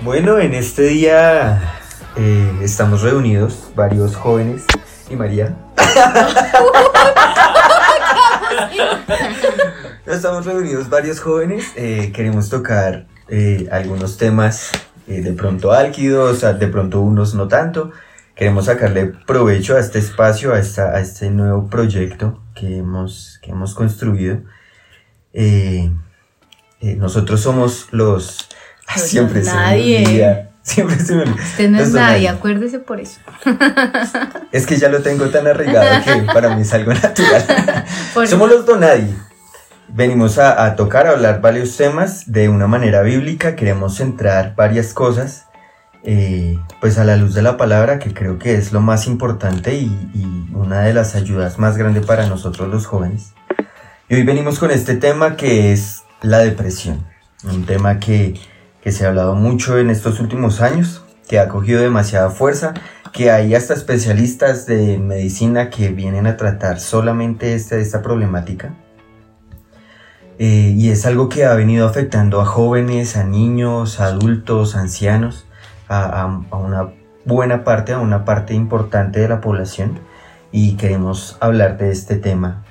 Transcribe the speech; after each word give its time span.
Bueno, 0.00 0.40
en 0.40 0.54
este 0.54 0.82
día 0.82 1.60
eh, 2.16 2.52
estamos 2.62 3.02
reunidos 3.02 3.70
varios 3.76 4.16
jóvenes 4.16 4.64
y 5.08 5.14
María. 5.14 5.54
estamos 10.06 10.44
reunidos 10.44 10.88
varios 10.88 11.20
jóvenes. 11.20 11.70
eh, 11.76 12.10
queremos 12.12 12.48
tocar 12.48 13.06
eh, 13.28 13.68
algunos 13.70 14.16
temas 14.16 14.72
de 15.06 15.32
pronto 15.32 15.72
álgidos, 15.72 16.40
de 16.40 16.68
pronto 16.68 17.00
unos 17.00 17.34
no 17.34 17.46
tanto. 17.46 17.92
Queremos 18.34 18.64
sacarle 18.64 19.06
provecho 19.06 19.76
a 19.76 19.80
este 19.80 19.98
espacio, 19.98 20.54
a, 20.54 20.58
esta, 20.58 20.96
a 20.96 21.00
este 21.00 21.30
nuevo 21.30 21.68
proyecto 21.68 22.42
que 22.54 22.78
hemos, 22.78 23.38
que 23.42 23.50
hemos 23.50 23.74
construido. 23.74 24.40
Nosotros 26.80 27.40
somos 27.40 27.88
los... 27.92 28.48
siempre 28.96 29.44
se 29.44 29.54
me 29.54 29.74
olvida, 29.74 30.48
Siempre 30.62 30.98
se 30.98 31.14
me 31.14 31.22
olvida. 31.22 31.42
Usted 31.42 31.70
no 31.70 31.80
es 31.80 31.92
nadie, 31.92 32.28
acuérdese 32.28 32.78
por 32.78 33.00
eso. 33.00 33.20
Es 34.52 34.66
que 34.66 34.76
ya 34.76 34.88
lo 34.88 35.02
tengo 35.02 35.28
tan 35.30 35.46
arraigado 35.46 36.04
que 36.04 36.22
para 36.32 36.54
mí 36.54 36.62
es 36.62 36.72
algo 36.72 36.92
natural. 36.92 37.84
Por 38.14 38.28
Somos 38.28 38.50
los 38.50 38.66
Donadi. 38.66 39.14
Venimos 39.88 40.38
a, 40.38 40.64
a 40.64 40.76
tocar, 40.76 41.06
a 41.06 41.10
hablar 41.10 41.40
varios 41.40 41.76
temas 41.76 42.30
de 42.30 42.48
una 42.48 42.66
manera 42.66 43.02
bíblica. 43.02 43.56
Queremos 43.56 43.96
centrar 43.96 44.54
varias 44.54 44.92
cosas, 44.92 45.46
eh, 46.04 46.58
pues 46.80 46.98
a 46.98 47.04
la 47.04 47.16
luz 47.16 47.34
de 47.34 47.42
la 47.42 47.56
palabra, 47.56 47.98
que 47.98 48.12
creo 48.12 48.38
que 48.38 48.54
es 48.54 48.72
lo 48.72 48.80
más 48.80 49.06
importante 49.06 49.74
y, 49.74 49.86
y 50.14 50.54
una 50.54 50.82
de 50.82 50.92
las 50.92 51.14
ayudas 51.14 51.58
más 51.58 51.76
grandes 51.76 52.04
para 52.04 52.26
nosotros 52.26 52.68
los 52.68 52.86
jóvenes. 52.86 53.32
Y 54.08 54.14
hoy 54.14 54.22
venimos 54.24 54.58
con 54.58 54.70
este 54.70 54.96
tema 54.96 55.36
que 55.36 55.72
es 55.72 56.02
la 56.20 56.38
depresión. 56.38 57.06
Un 57.44 57.64
tema 57.64 57.98
que, 57.98 58.34
que 58.82 58.92
se 58.92 59.04
ha 59.04 59.08
hablado 59.08 59.34
mucho 59.34 59.78
en 59.78 59.90
estos 59.90 60.20
últimos 60.20 60.60
años, 60.60 61.04
que 61.28 61.38
ha 61.38 61.48
cogido 61.48 61.80
demasiada 61.80 62.30
fuerza, 62.30 62.74
que 63.12 63.30
hay 63.30 63.54
hasta 63.54 63.74
especialistas 63.74 64.66
de 64.66 64.98
medicina 64.98 65.70
que 65.70 65.88
vienen 65.90 66.26
a 66.26 66.36
tratar 66.36 66.80
solamente 66.80 67.54
esta, 67.54 67.76
esta 67.76 68.02
problemática. 68.02 68.74
Eh, 70.38 70.74
y 70.76 70.90
es 70.90 71.06
algo 71.06 71.28
que 71.28 71.44
ha 71.44 71.54
venido 71.54 71.86
afectando 71.86 72.40
a 72.40 72.44
jóvenes, 72.46 73.16
a 73.16 73.24
niños, 73.24 74.00
a 74.00 74.06
adultos, 74.06 74.74
ancianos, 74.74 75.46
a, 75.88 76.02
a- 76.04 76.42
a 76.50 76.56
una 76.56 76.92
buena 77.24 77.64
parte, 77.64 77.92
a 77.92 77.98
una 77.98 78.24
parte 78.24 78.54
importante 78.54 79.20
de 79.20 79.28
la 79.28 79.40
población. 79.40 80.00
Y 80.50 80.76
queremos 80.76 81.36
hablar 81.40 81.78
de 81.78 81.90
este 81.92 82.16
tema 82.16 82.64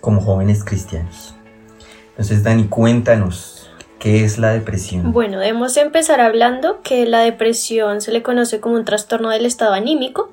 como 0.00 0.20
jóvenes 0.20 0.62
cristianos. 0.62 1.34
Entonces, 2.10 2.42
Dani, 2.42 2.64
cuéntanos, 2.68 3.55
¿qué 3.98 4.24
es 4.24 4.38
la 4.38 4.52
depresión? 4.52 5.12
Bueno, 5.12 5.38
debemos 5.38 5.76
empezar 5.76 6.20
hablando 6.20 6.82
que 6.82 7.06
la 7.06 7.20
depresión 7.20 8.00
se 8.00 8.12
le 8.12 8.22
conoce 8.22 8.60
como 8.60 8.74
un 8.76 8.84
trastorno 8.84 9.30
del 9.30 9.46
estado 9.46 9.72
anímico, 9.74 10.30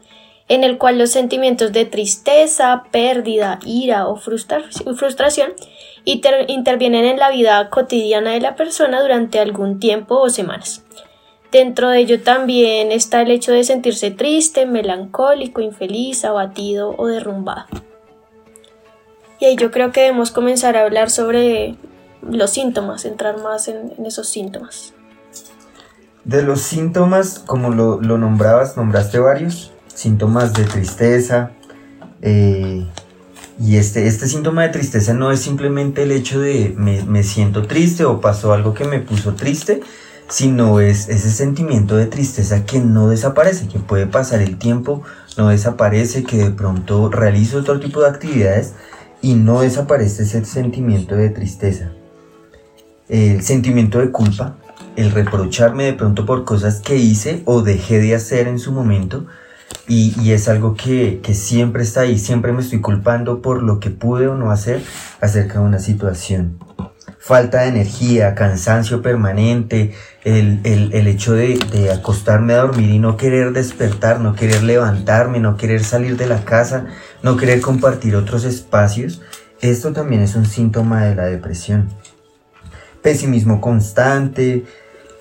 en 0.50 0.64
el 0.64 0.78
cual 0.78 0.98
los 0.98 1.10
sentimientos 1.12 1.72
de 1.72 1.86
tristeza, 1.86 2.84
pérdida, 2.92 3.60
ira 3.66 4.08
o 4.08 4.18
frustra- 4.18 4.64
frustración 4.96 5.54
inter- 6.04 6.46
intervienen 6.50 7.06
en 7.06 7.18
la 7.18 7.32
vida 7.32 7.70
cotidiana 7.70 8.32
de 8.32 8.42
la 8.42 8.56
persona 8.56 9.02
durante 9.02 9.40
algún 9.40 9.80
tiempo 9.80 10.20
o 10.20 10.30
semanas. 10.30 10.84
Dentro 11.52 11.90
de 11.90 12.00
ello 12.00 12.22
también 12.22 12.92
está 12.92 13.22
el 13.22 13.32
hecho 13.32 13.52
de 13.52 13.64
sentirse 13.64 14.12
triste, 14.12 14.66
melancólico, 14.66 15.62
infeliz, 15.62 16.26
abatido 16.26 16.96
o 16.98 17.08
derrumbado. 17.08 17.68
Y 19.40 19.46
ahí 19.46 19.56
yo 19.56 19.72
creo 19.72 19.92
que 19.92 20.02
debemos 20.02 20.32
comenzar 20.32 20.76
a 20.76 20.82
hablar 20.84 21.10
sobre 21.10 21.76
los 22.30 22.52
síntomas, 22.52 23.06
entrar 23.06 23.42
más 23.42 23.68
en, 23.68 23.94
esos 24.06 24.28
síntomas. 24.28 24.94
De 26.24 26.42
los 26.42 26.62
síntomas, 26.62 27.40
como 27.40 27.70
lo, 27.70 28.02
lo 28.02 28.18
nombrabas, 28.18 28.78
nombraste 28.78 29.20
varios, 29.20 29.72
síntomas 29.94 30.54
de 30.54 30.64
tristeza. 30.64 31.52
eh, 32.22 32.88
y 33.60 33.78
este, 33.78 34.08
este 34.08 34.28
síntoma 34.28 34.64
de 34.64 34.70
tristeza 34.70 35.14
no 35.14 35.32
es 35.32 35.40
simplemente 35.40 36.04
el 36.04 36.12
hecho 36.12 36.40
de 36.40 36.74
me, 36.76 37.04
me 37.04 37.24
siento 37.24 37.68
triste 37.68 38.04
o 38.04 38.20
pasó 38.20 38.52
algo 38.52 38.74
que 38.74 38.86
me 38.86 39.00
puso 39.00 39.36
triste, 39.36 39.82
sino 40.28 40.80
es 40.80 41.08
ese 41.08 41.30
sentimiento 41.30 41.96
de 41.96 42.08
tristeza 42.08 42.66
que 42.66 42.80
no 42.80 43.10
desaparece, 43.10 43.68
que 43.68 43.80
puede 43.80 44.08
pasar 44.08 44.42
el 44.42 44.58
tiempo, 44.58 45.04
no 45.38 45.50
desaparece, 45.50 46.24
que 46.24 46.38
de 46.38 46.52
pronto 46.52 47.10
realizo 47.10 47.60
otro 47.60 47.80
tipo 47.80 48.02
de 48.02 48.10
actividades 48.10 48.74
y 49.22 49.36
no 49.36 49.62
desaparece 49.62 50.24
ese 50.24 50.44
sentimiento 50.46 51.16
de 51.16 51.30
tristeza. 51.30 51.92
El 53.10 53.42
sentimiento 53.44 54.00
de 54.00 54.12
culpa, 54.12 54.56
el 54.96 55.12
reprocharme 55.12 55.86
de 55.86 55.94
pronto 55.94 56.26
por 56.26 56.46
cosas 56.46 56.80
que 56.80 56.96
hice 56.98 57.42
o 57.46 57.62
dejé 57.62 58.00
de 58.00 58.16
hacer 58.16 58.48
en 58.48 58.60
su 58.60 58.72
momento. 58.72 59.26
Y, 59.88 60.14
y 60.22 60.32
es 60.32 60.48
algo 60.48 60.76
que, 60.76 61.20
que 61.22 61.34
siempre 61.34 61.84
está 61.84 62.02
ahí, 62.02 62.18
siempre 62.18 62.54
me 62.54 62.62
estoy 62.62 62.80
culpando 62.80 63.42
por 63.42 63.62
lo 63.64 63.80
que 63.80 63.90
pude 63.90 64.28
o 64.28 64.36
no 64.36 64.52
hacer 64.52 64.82
acerca 65.20 65.56
de 65.60 65.66
una 65.66 65.80
situación. 65.80 66.58
Falta 67.20 67.62
de 67.62 67.70
energía, 67.70 68.36
cansancio 68.36 69.02
permanente, 69.02 69.94
el, 70.24 70.60
el- 70.64 70.94
el 70.94 71.08
hecho 71.08 71.34
de, 71.34 71.58
de 71.72 71.92
acostarme 71.92 72.54
a 72.54 72.58
dormir 72.60 72.90
y 72.92 73.00
no 73.00 73.18
querer 73.18 73.52
despertar, 73.54 74.20
no 74.20 74.36
querer 74.36 74.64
levantarme, 74.64 75.40
no 75.40 75.58
querer 75.58 75.84
salir 75.84 76.18
de 76.18 76.28
la 76.28 76.44
casa, 76.46 76.86
no 77.22 77.36
querer 77.38 77.60
compartir 77.62 78.16
otros 78.16 78.44
espacios. 78.46 79.22
Esto 79.62 79.92
también 79.94 80.22
es 80.22 80.36
un 80.36 80.46
síntoma 80.46 81.04
de 81.06 81.16
la 81.16 81.26
depresión 81.26 81.90
pesimismo 83.04 83.62
constante, 83.62 84.64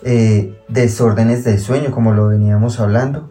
eh, 0.04 0.58
desórdenes 0.68 1.44
de 1.44 1.58
sueño, 1.58 1.90
como 1.90 2.14
lo 2.14 2.28
veníamos 2.28 2.80
hablando, 2.80 3.30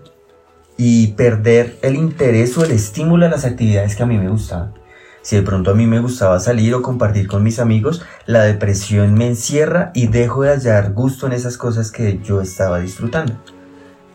y 0.78 1.08
perder 1.14 1.78
el 1.82 1.96
interés 1.96 2.58
o 2.58 2.64
el 2.64 2.72
estímulo 2.72 3.26
a 3.26 3.30
las 3.30 3.46
actividades 3.46 3.96
que 3.96 4.04
a 4.04 4.06
mí 4.06 4.18
me 4.18 4.30
gustaban. 4.30 4.74
Si 5.22 5.36
de 5.36 5.44
pronto 5.44 5.72
a 5.72 5.74
mí 5.76 5.86
me 5.86 6.00
gustaba 6.00 6.40
salir 6.40 6.74
o 6.74 6.82
compartir 6.82 7.28
con 7.28 7.44
mis 7.44 7.60
amigos, 7.60 8.04
la 8.26 8.44
depresión 8.44 9.14
me 9.14 9.28
encierra 9.28 9.92
y 9.94 10.08
dejo 10.08 10.44
de 10.44 10.50
hallar 10.50 10.94
gusto 10.94 11.28
en 11.28 11.34
esas 11.34 11.58
cosas 11.58 11.92
que 11.92 12.20
yo 12.24 12.42
estaba 12.42 12.80
disfrutando. 12.80 13.34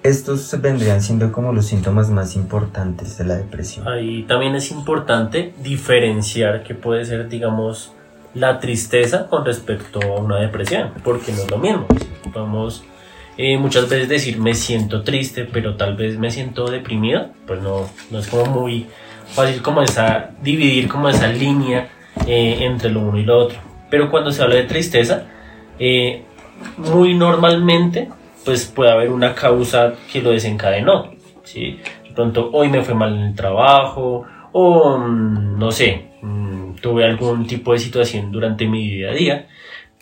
Estos 0.03 0.55
vendrían 0.61 1.01
siendo 1.03 1.33
como 1.33 1.53
los 1.53 1.67
síntomas 1.67 2.11
más 2.11 2.37
importantes 2.37 3.19
de 3.19 3.25
la 3.25 3.37
depresión. 3.37 3.87
Ahí 3.89 4.25
también 4.25 4.55
es 4.55 4.71
importante 4.71 5.55
diferenciar 5.63 6.63
que 6.63 6.75
puede 6.75 7.05
ser, 7.05 7.29
digamos, 7.29 7.96
la 8.37 8.61
tristeza 8.61 9.27
con 9.29 9.45
respecto 9.45 9.99
a 10.03 10.21
una 10.21 10.37
depresión, 10.37 10.93
porque 11.03 11.33
no 11.33 11.43
es 11.43 11.51
lo 11.51 11.59
mismo. 11.59 11.87
Podemos 12.33 12.85
eh, 13.39 13.57
muchas 13.57 13.89
veces 13.89 14.09
decir 14.09 14.39
me 14.39 14.55
siento 14.55 15.03
triste, 15.03 15.49
pero 15.51 15.77
tal 15.77 15.97
vez 15.97 16.19
me 16.19 16.31
siento 16.31 16.71
deprimido, 16.71 17.31
pues 17.47 17.63
no, 17.63 17.89
no 18.11 18.19
es 18.19 18.27
como 18.29 18.45
muy 18.47 18.87
fácil 19.29 19.63
como 19.63 19.83
esa, 19.83 20.31
dividir 20.43 20.87
como 20.87 21.09
esa 21.09 21.29
línea 21.29 21.89
eh, 22.27 22.59
entre 22.61 22.91
lo 22.91 23.01
uno 23.01 23.19
y 23.19 23.25
lo 23.25 23.39
otro. 23.39 23.59
Pero 23.91 24.11
cuando 24.11 24.31
se 24.31 24.43
habla 24.43 24.57
de 24.57 24.65
tristeza, 24.65 25.25
eh, 25.79 26.23
muy 26.77 27.15
normalmente 27.15 28.11
pues 28.45 28.67
puede 28.67 28.93
haber 28.93 29.11
una 29.11 29.35
causa 29.35 29.95
que 30.13 30.21
lo 30.21 30.31
desencadenó. 30.31 31.11
¿sí? 31.43 31.81
De 32.05 32.15
pronto 32.15 32.51
hoy 32.53 32.69
me 32.69 32.83
fue 32.83 32.95
mal 32.95 33.15
en 33.15 33.21
el 33.21 33.35
trabajo 33.35 34.25
o 34.53 34.99
mm, 34.99 35.59
no 35.59 35.71
sé, 35.71 36.07
mm, 36.27 36.77
tuve 36.81 37.05
algún 37.05 37.47
tipo 37.47 37.73
de 37.73 37.79
situación 37.79 38.33
durante 38.33 38.67
mi 38.67 38.91
día 38.91 39.11
a 39.11 39.15
día, 39.15 39.47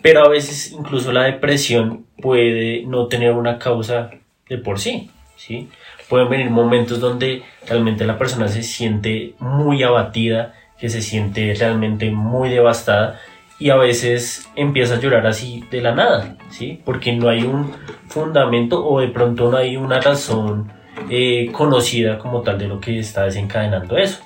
pero 0.01 0.23
a 0.23 0.29
veces 0.29 0.71
incluso 0.71 1.11
la 1.11 1.23
depresión 1.23 2.05
puede 2.21 2.83
no 2.85 3.07
tener 3.07 3.31
una 3.33 3.57
causa 3.57 4.11
de 4.49 4.57
por 4.57 4.79
sí. 4.79 5.09
¿sí? 5.35 5.69
Pueden 6.09 6.29
venir 6.29 6.49
momentos 6.49 6.99
donde 6.99 7.43
realmente 7.67 8.05
la 8.05 8.17
persona 8.17 8.47
se 8.47 8.63
siente 8.63 9.33
muy 9.39 9.83
abatida, 9.83 10.53
que 10.79 10.89
se 10.89 11.01
siente 11.01 11.53
realmente 11.57 12.11
muy 12.11 12.49
devastada 12.49 13.19
y 13.57 13.69
a 13.69 13.77
veces 13.77 14.49
empieza 14.55 14.95
a 14.95 14.99
llorar 14.99 15.25
así 15.27 15.63
de 15.71 15.81
la 15.81 15.95
nada, 15.95 16.35
¿sí? 16.49 16.81
Porque 16.83 17.13
no 17.13 17.29
hay 17.29 17.43
un 17.43 17.71
fundamento 18.07 18.85
o 18.85 18.99
de 18.99 19.07
pronto 19.07 19.49
no 19.49 19.57
hay 19.57 19.77
una 19.77 20.01
razón 20.01 20.71
eh, 21.09 21.49
conocida 21.51 22.19
como 22.19 22.41
tal 22.41 22.57
de 22.57 22.67
lo 22.67 22.79
que 22.79 22.99
está 22.99 23.23
desencadenando 23.23 23.97
eso, 23.97 24.21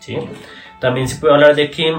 ¿sí? 0.00 0.18
También 0.82 1.06
se 1.06 1.20
puede 1.20 1.34
hablar 1.34 1.54
de 1.54 1.70
que 1.70 1.94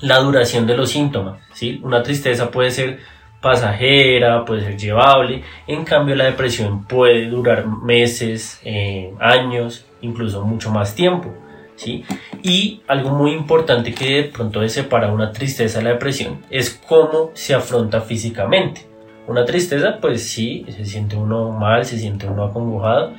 la 0.00 0.18
duración 0.20 0.66
de 0.66 0.78
los 0.78 0.88
síntomas, 0.88 1.38
¿sí? 1.52 1.78
Una 1.84 2.02
tristeza 2.02 2.50
puede 2.50 2.70
ser 2.70 3.00
pasajera, 3.42 4.46
puede 4.46 4.62
ser 4.62 4.78
llevable. 4.78 5.44
En 5.66 5.84
cambio, 5.84 6.16
la 6.16 6.24
depresión 6.24 6.86
puede 6.86 7.26
durar 7.26 7.66
meses, 7.66 8.62
eh, 8.64 9.12
años, 9.20 9.84
incluso 10.00 10.42
mucho 10.42 10.70
más 10.70 10.94
tiempo. 10.94 11.34
¿sí? 11.74 12.02
Y 12.42 12.80
algo 12.88 13.10
muy 13.10 13.32
importante 13.32 13.92
que 13.92 14.22
de 14.22 14.24
pronto 14.24 14.66
separa 14.70 15.12
una 15.12 15.30
tristeza 15.32 15.78
de 15.78 15.84
la 15.84 15.90
depresión 15.90 16.40
es 16.48 16.70
cómo 16.88 17.30
se 17.34 17.52
afronta 17.52 18.00
físicamente. 18.00 18.86
Una 19.26 19.44
tristeza, 19.44 19.98
pues 20.00 20.26
sí, 20.26 20.64
se 20.70 20.86
siente 20.86 21.14
uno 21.14 21.50
mal, 21.50 21.84
se 21.84 21.98
siente 21.98 22.26
uno 22.26 22.44
acongojado, 22.44 23.12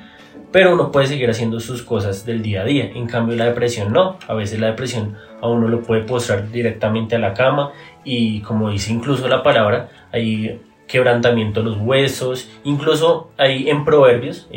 pero 0.58 0.74
uno 0.74 0.92
puede 0.92 1.06
seguir 1.06 1.30
haciendo 1.30 1.60
sus 1.60 1.84
cosas 1.84 2.26
del 2.26 2.42
día 2.42 2.62
a 2.62 2.66
día. 2.66 2.86
En 2.96 3.06
cambio, 3.06 3.36
la 3.36 3.46
depresión 3.46 3.94
no. 3.94 4.18
A 4.28 4.34
veces 4.34 4.60
la 4.60 4.66
depresión 4.66 5.16
a 5.40 5.48
uno 5.48 5.68
lo 5.68 5.84
puede 5.84 6.02
postrar 6.02 6.50
directamente 6.50 7.16
a 7.16 7.20
la 7.20 7.36
cama 7.36 7.74
y 8.04 8.42
como 8.42 8.72
dice 8.72 8.92
incluso 8.92 9.28
la 9.28 9.44
palabra, 9.44 9.92
hay 10.12 10.60
quebrantamiento 10.88 11.60
de 11.60 11.70
los 11.70 11.78
huesos, 11.78 12.50
incluso 12.64 13.30
hay 13.38 13.70
en 13.70 13.86
proverbios, 13.86 14.50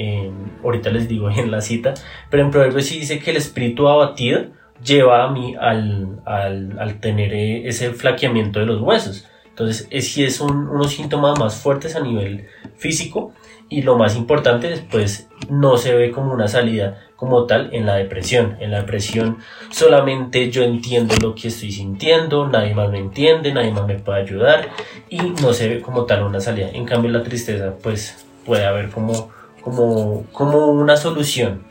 ahorita 0.64 0.88
les 0.88 1.06
digo 1.06 1.28
en 1.36 1.50
la 1.50 1.60
cita, 1.60 1.92
pero 2.30 2.44
en 2.44 2.50
proverbios 2.50 2.86
sí 2.86 3.00
dice 3.00 3.18
que 3.18 3.32
el 3.32 3.36
espíritu 3.36 3.86
abatido 3.86 4.46
lleva 4.82 5.24
a 5.24 5.30
mí 5.30 5.54
al, 5.60 6.22
al, 6.24 6.98
tener 7.00 7.34
eh, 7.34 7.68
ese 7.68 7.90
flaqueamiento 7.90 8.58
de 8.58 8.64
los 8.64 8.80
huesos. 8.80 9.28
Entonces, 9.50 9.86
es, 9.90 10.10
si 10.10 10.24
es 10.24 10.40
unos 10.40 10.92
síntomas 10.92 11.38
más 11.38 11.56
fuertes 11.56 11.94
a 11.94 12.00
nivel 12.00 12.46
físico 12.78 13.34
y 13.68 13.82
lo 13.82 13.98
más 13.98 14.16
importante 14.16 14.68
después 14.68 15.28
no 15.50 15.76
se 15.76 15.94
ve 15.94 16.10
como 16.10 16.32
una 16.32 16.48
salida 16.48 17.06
como 17.16 17.44
tal 17.44 17.68
en 17.72 17.84
la 17.84 17.96
depresión. 17.96 18.56
En 18.60 18.70
la 18.70 18.78
depresión 18.78 19.38
solamente 19.70 20.50
yo 20.50 20.62
entiendo 20.62 21.14
lo 21.20 21.34
que 21.34 21.48
estoy 21.48 21.72
sintiendo, 21.72 22.48
nadie 22.48 22.74
más 22.74 22.90
me 22.90 22.98
entiende, 22.98 23.52
nadie 23.52 23.72
más 23.72 23.86
me 23.86 23.98
puede 23.98 24.22
ayudar 24.22 24.70
y 25.08 25.18
no 25.18 25.52
se 25.52 25.68
ve 25.68 25.80
como 25.80 26.04
tal 26.04 26.22
una 26.22 26.40
salida. 26.40 26.70
En 26.72 26.86
cambio 26.86 27.10
la 27.10 27.22
tristeza 27.22 27.74
pues 27.82 28.24
puede 28.46 28.64
haber 28.64 28.90
como, 28.90 29.30
como, 29.60 30.24
como 30.32 30.68
una 30.68 30.96
solución. 30.96 31.68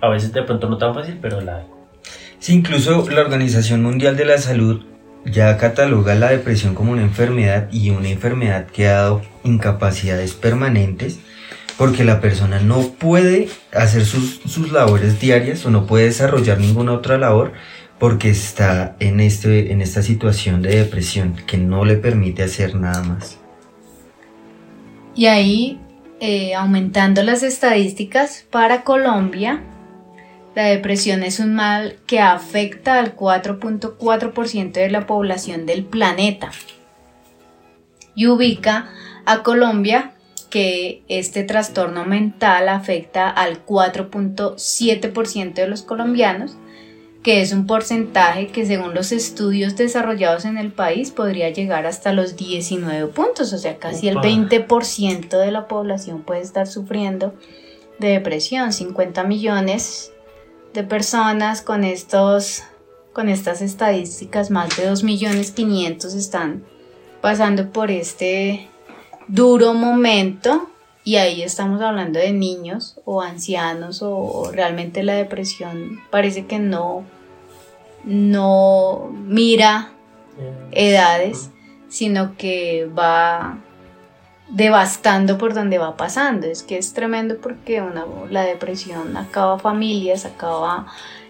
A 0.00 0.08
veces 0.08 0.32
de 0.32 0.42
pronto 0.42 0.68
no 0.68 0.78
tan 0.78 0.94
fácil, 0.94 1.18
pero 1.20 1.42
la 1.42 1.58
hay. 1.58 1.66
Sí, 2.38 2.54
incluso 2.54 3.08
la 3.10 3.20
Organización 3.20 3.82
Mundial 3.82 4.16
de 4.16 4.24
la 4.24 4.38
Salud 4.38 4.82
ya 5.24 5.56
cataloga 5.58 6.14
la 6.14 6.30
depresión 6.30 6.74
como 6.74 6.92
una 6.92 7.02
enfermedad 7.02 7.68
y 7.70 7.90
una 7.90 8.08
enfermedad 8.08 8.66
que 8.66 8.88
ha 8.88 8.94
dado 8.94 9.22
incapacidades 9.44 10.32
permanentes 10.34 11.20
porque 11.78 12.04
la 12.04 12.20
persona 12.20 12.58
no 12.58 12.80
puede 12.82 13.48
hacer 13.72 14.04
sus, 14.04 14.72
labores 14.72 15.20
diarias 15.20 15.64
o 15.64 15.70
no 15.70 15.86
puede 15.86 16.06
desarrollar 16.06 16.58
ninguna 16.58 16.92
otra 16.92 17.16
labor 17.16 17.52
porque 18.00 18.30
está 18.30 18.96
en, 18.98 19.20
este, 19.20 19.72
en 19.72 19.80
esta 19.80 20.02
situación 20.02 20.60
de 20.60 20.76
depresión 20.76 21.36
que 21.46 21.56
no 21.56 21.84
le 21.84 21.96
permite 21.96 22.42
hacer 22.42 22.74
nada 22.74 23.02
más. 23.02 23.38
Y 25.14 25.26
ahí, 25.26 25.80
eh, 26.20 26.54
aumentando 26.54 27.22
las 27.22 27.44
estadísticas, 27.44 28.44
para 28.50 28.82
Colombia, 28.82 29.62
la 30.56 30.64
depresión 30.64 31.22
es 31.22 31.38
un 31.38 31.54
mal 31.54 31.96
que 32.06 32.20
afecta 32.20 32.98
al 32.98 33.14
4.4% 33.14 34.72
de 34.72 34.90
la 34.90 35.06
población 35.06 35.64
del 35.64 35.84
planeta 35.84 36.50
y 38.16 38.26
ubica 38.26 38.90
a 39.26 39.44
Colombia 39.44 40.12
que 40.50 41.02
este 41.08 41.44
trastorno 41.44 42.04
mental 42.04 42.68
afecta 42.68 43.28
al 43.28 43.64
4.7% 43.66 45.54
de 45.54 45.68
los 45.68 45.82
colombianos, 45.82 46.56
que 47.22 47.42
es 47.42 47.52
un 47.52 47.66
porcentaje 47.66 48.46
que 48.48 48.64
según 48.64 48.94
los 48.94 49.12
estudios 49.12 49.76
desarrollados 49.76 50.44
en 50.44 50.56
el 50.56 50.72
país 50.72 51.10
podría 51.10 51.50
llegar 51.50 51.86
hasta 51.86 52.12
los 52.12 52.36
19 52.36 53.08
puntos, 53.08 53.52
o 53.52 53.58
sea, 53.58 53.76
casi 53.78 54.08
el 54.08 54.16
20% 54.16 55.28
de 55.28 55.50
la 55.50 55.68
población 55.68 56.22
puede 56.22 56.40
estar 56.40 56.66
sufriendo 56.66 57.34
de 57.98 58.08
depresión, 58.08 58.72
50 58.72 59.24
millones 59.24 60.12
de 60.72 60.84
personas 60.84 61.62
con 61.62 61.84
estos 61.84 62.62
con 63.12 63.28
estas 63.28 63.62
estadísticas, 63.62 64.50
más 64.50 64.76
de 64.76 64.86
2 64.86 65.02
millones 65.02 65.50
500 65.50 66.14
están 66.14 66.62
pasando 67.20 67.72
por 67.72 67.90
este 67.90 68.68
duro 69.28 69.74
momento 69.74 70.68
y 71.04 71.16
ahí 71.16 71.42
estamos 71.42 71.80
hablando 71.80 72.18
de 72.18 72.32
niños 72.32 72.98
o 73.04 73.22
ancianos 73.22 74.02
o, 74.02 74.50
realmente 74.52 75.02
la 75.02 75.14
depresión 75.14 76.00
parece 76.10 76.46
que 76.46 76.58
no 76.58 77.04
no 78.04 79.10
mira 79.12 79.92
edades 80.72 81.50
sino 81.88 82.36
que 82.36 82.86
va 82.86 83.58
devastando 84.50 85.38
por 85.38 85.54
donde 85.54 85.78
va 85.78 85.96
pasando. 85.96 86.46
Es 86.46 86.62
que 86.62 86.78
es 86.78 86.92
tremendo 86.92 87.38
porque 87.40 87.82
una, 87.82 88.04
la 88.30 88.42
depresión 88.42 89.16
acaba 89.16 89.58
familias 89.58 90.24
acaba 90.24 90.86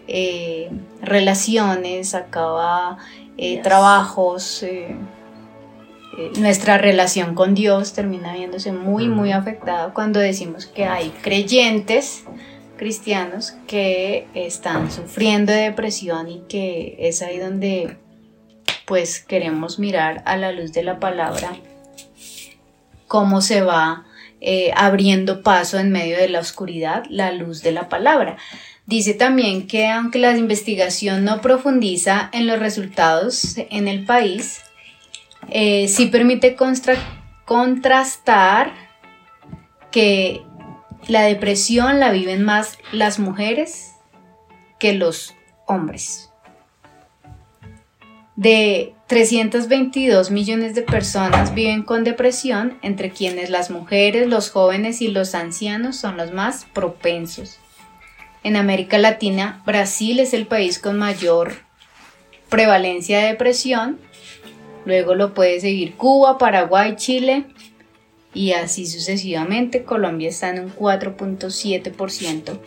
eh, 0.06 0.70
relaciones 1.02 2.14
acaba 2.14 2.98
eh, 3.36 3.60
trabajos 3.62 4.62
eh, 4.62 4.96
eh, 6.16 6.32
nuestra 6.38 6.78
relación 6.78 7.34
con 7.34 7.54
Dios 7.54 7.92
termina 7.92 8.32
viéndose 8.32 8.72
muy, 8.72 9.08
muy 9.08 9.32
afectada 9.32 9.92
cuando 9.92 10.20
decimos 10.20 10.66
que 10.66 10.84
hay 10.84 11.10
creyentes 11.22 12.24
cristianos 12.78 13.54
que 13.66 14.26
están 14.34 14.90
sufriendo 14.90 15.52
de 15.52 15.62
depresión 15.62 16.30
y 16.30 16.42
que 16.48 16.96
es 16.98 17.20
ahí 17.20 17.38
donde 17.38 17.98
pues 18.86 19.20
queremos 19.20 19.78
mirar 19.78 20.22
a 20.24 20.36
la 20.38 20.52
luz 20.52 20.72
de 20.72 20.82
la 20.82 20.98
palabra 20.98 21.56
cómo 23.06 23.42
se 23.42 23.60
va 23.60 24.06
eh, 24.40 24.70
abriendo 24.76 25.42
paso 25.42 25.78
en 25.78 25.90
medio 25.90 26.16
de 26.16 26.28
la 26.28 26.38
oscuridad 26.38 27.04
la 27.10 27.32
luz 27.32 27.62
de 27.62 27.72
la 27.72 27.88
palabra. 27.88 28.38
Dice 28.86 29.12
también 29.12 29.66
que 29.66 29.88
aunque 29.88 30.18
la 30.18 30.34
investigación 30.36 31.24
no 31.24 31.42
profundiza 31.42 32.30
en 32.32 32.46
los 32.46 32.58
resultados 32.58 33.56
en 33.58 33.88
el 33.88 34.06
país, 34.06 34.62
eh, 35.50 35.88
sí 35.88 36.06
permite 36.06 36.56
contrastar 37.44 38.72
que 39.90 40.42
la 41.06 41.22
depresión 41.22 42.00
la 42.00 42.10
viven 42.12 42.42
más 42.42 42.78
las 42.92 43.18
mujeres 43.18 43.94
que 44.78 44.92
los 44.92 45.34
hombres. 45.66 46.30
De 48.36 48.94
322 49.08 50.30
millones 50.30 50.74
de 50.74 50.82
personas 50.82 51.54
viven 51.54 51.82
con 51.82 52.04
depresión, 52.04 52.78
entre 52.82 53.10
quienes 53.10 53.50
las 53.50 53.70
mujeres, 53.70 54.28
los 54.28 54.50
jóvenes 54.50 55.00
y 55.00 55.08
los 55.08 55.34
ancianos 55.34 55.96
son 55.96 56.16
los 56.16 56.32
más 56.32 56.66
propensos. 56.72 57.58
En 58.44 58.54
América 58.54 58.98
Latina, 58.98 59.62
Brasil 59.66 60.20
es 60.20 60.34
el 60.34 60.46
país 60.46 60.78
con 60.78 60.98
mayor 60.98 61.54
prevalencia 62.48 63.18
de 63.18 63.28
depresión, 63.28 63.98
Luego 64.88 65.14
lo 65.14 65.34
puede 65.34 65.60
seguir 65.60 65.94
Cuba, 65.96 66.38
Paraguay, 66.38 66.96
Chile 66.96 67.44
y 68.32 68.52
así 68.52 68.86
sucesivamente. 68.86 69.84
Colombia 69.84 70.30
está 70.30 70.48
en 70.48 70.60
un 70.60 70.74
4.7%. 70.74 72.58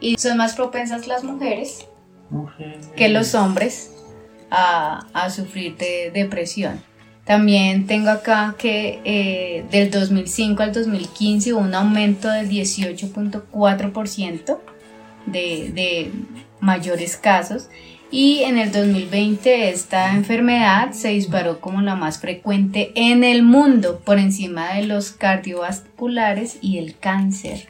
Y 0.00 0.16
son 0.16 0.38
más 0.38 0.54
propensas 0.54 1.06
las 1.06 1.22
mujeres, 1.22 1.86
que 2.96 3.10
los 3.10 3.34
hombres 3.34 3.92
a, 4.50 5.06
sufrir 5.28 5.76
de 5.76 6.10
depresión. 6.14 6.80
También 7.26 7.86
tengo 7.86 8.08
acá 8.08 8.54
que 8.56 9.00
eh, 9.04 9.66
del 9.70 9.90
2005 9.90 10.62
al 10.62 10.72
2015 10.72 11.52
hubo 11.52 11.60
un 11.60 11.74
aumento 11.74 12.30
del 12.30 12.48
18.4% 12.48 14.58
de, 15.26 15.72
de 15.74 16.10
mayores 16.60 17.18
casos 17.18 17.68
y 18.14 18.44
en 18.44 18.58
el 18.58 18.70
2020 18.70 19.70
esta 19.70 20.14
enfermedad 20.14 20.92
se 20.92 21.08
disparó 21.08 21.60
como 21.60 21.82
la 21.82 21.96
más 21.96 22.20
frecuente 22.20 22.92
en 22.94 23.24
el 23.24 23.42
mundo 23.42 24.00
por 24.04 24.20
encima 24.20 24.74
de 24.74 24.86
los 24.86 25.10
cardiovasculares 25.10 26.58
y 26.60 26.78
el 26.78 26.96
cáncer. 26.96 27.68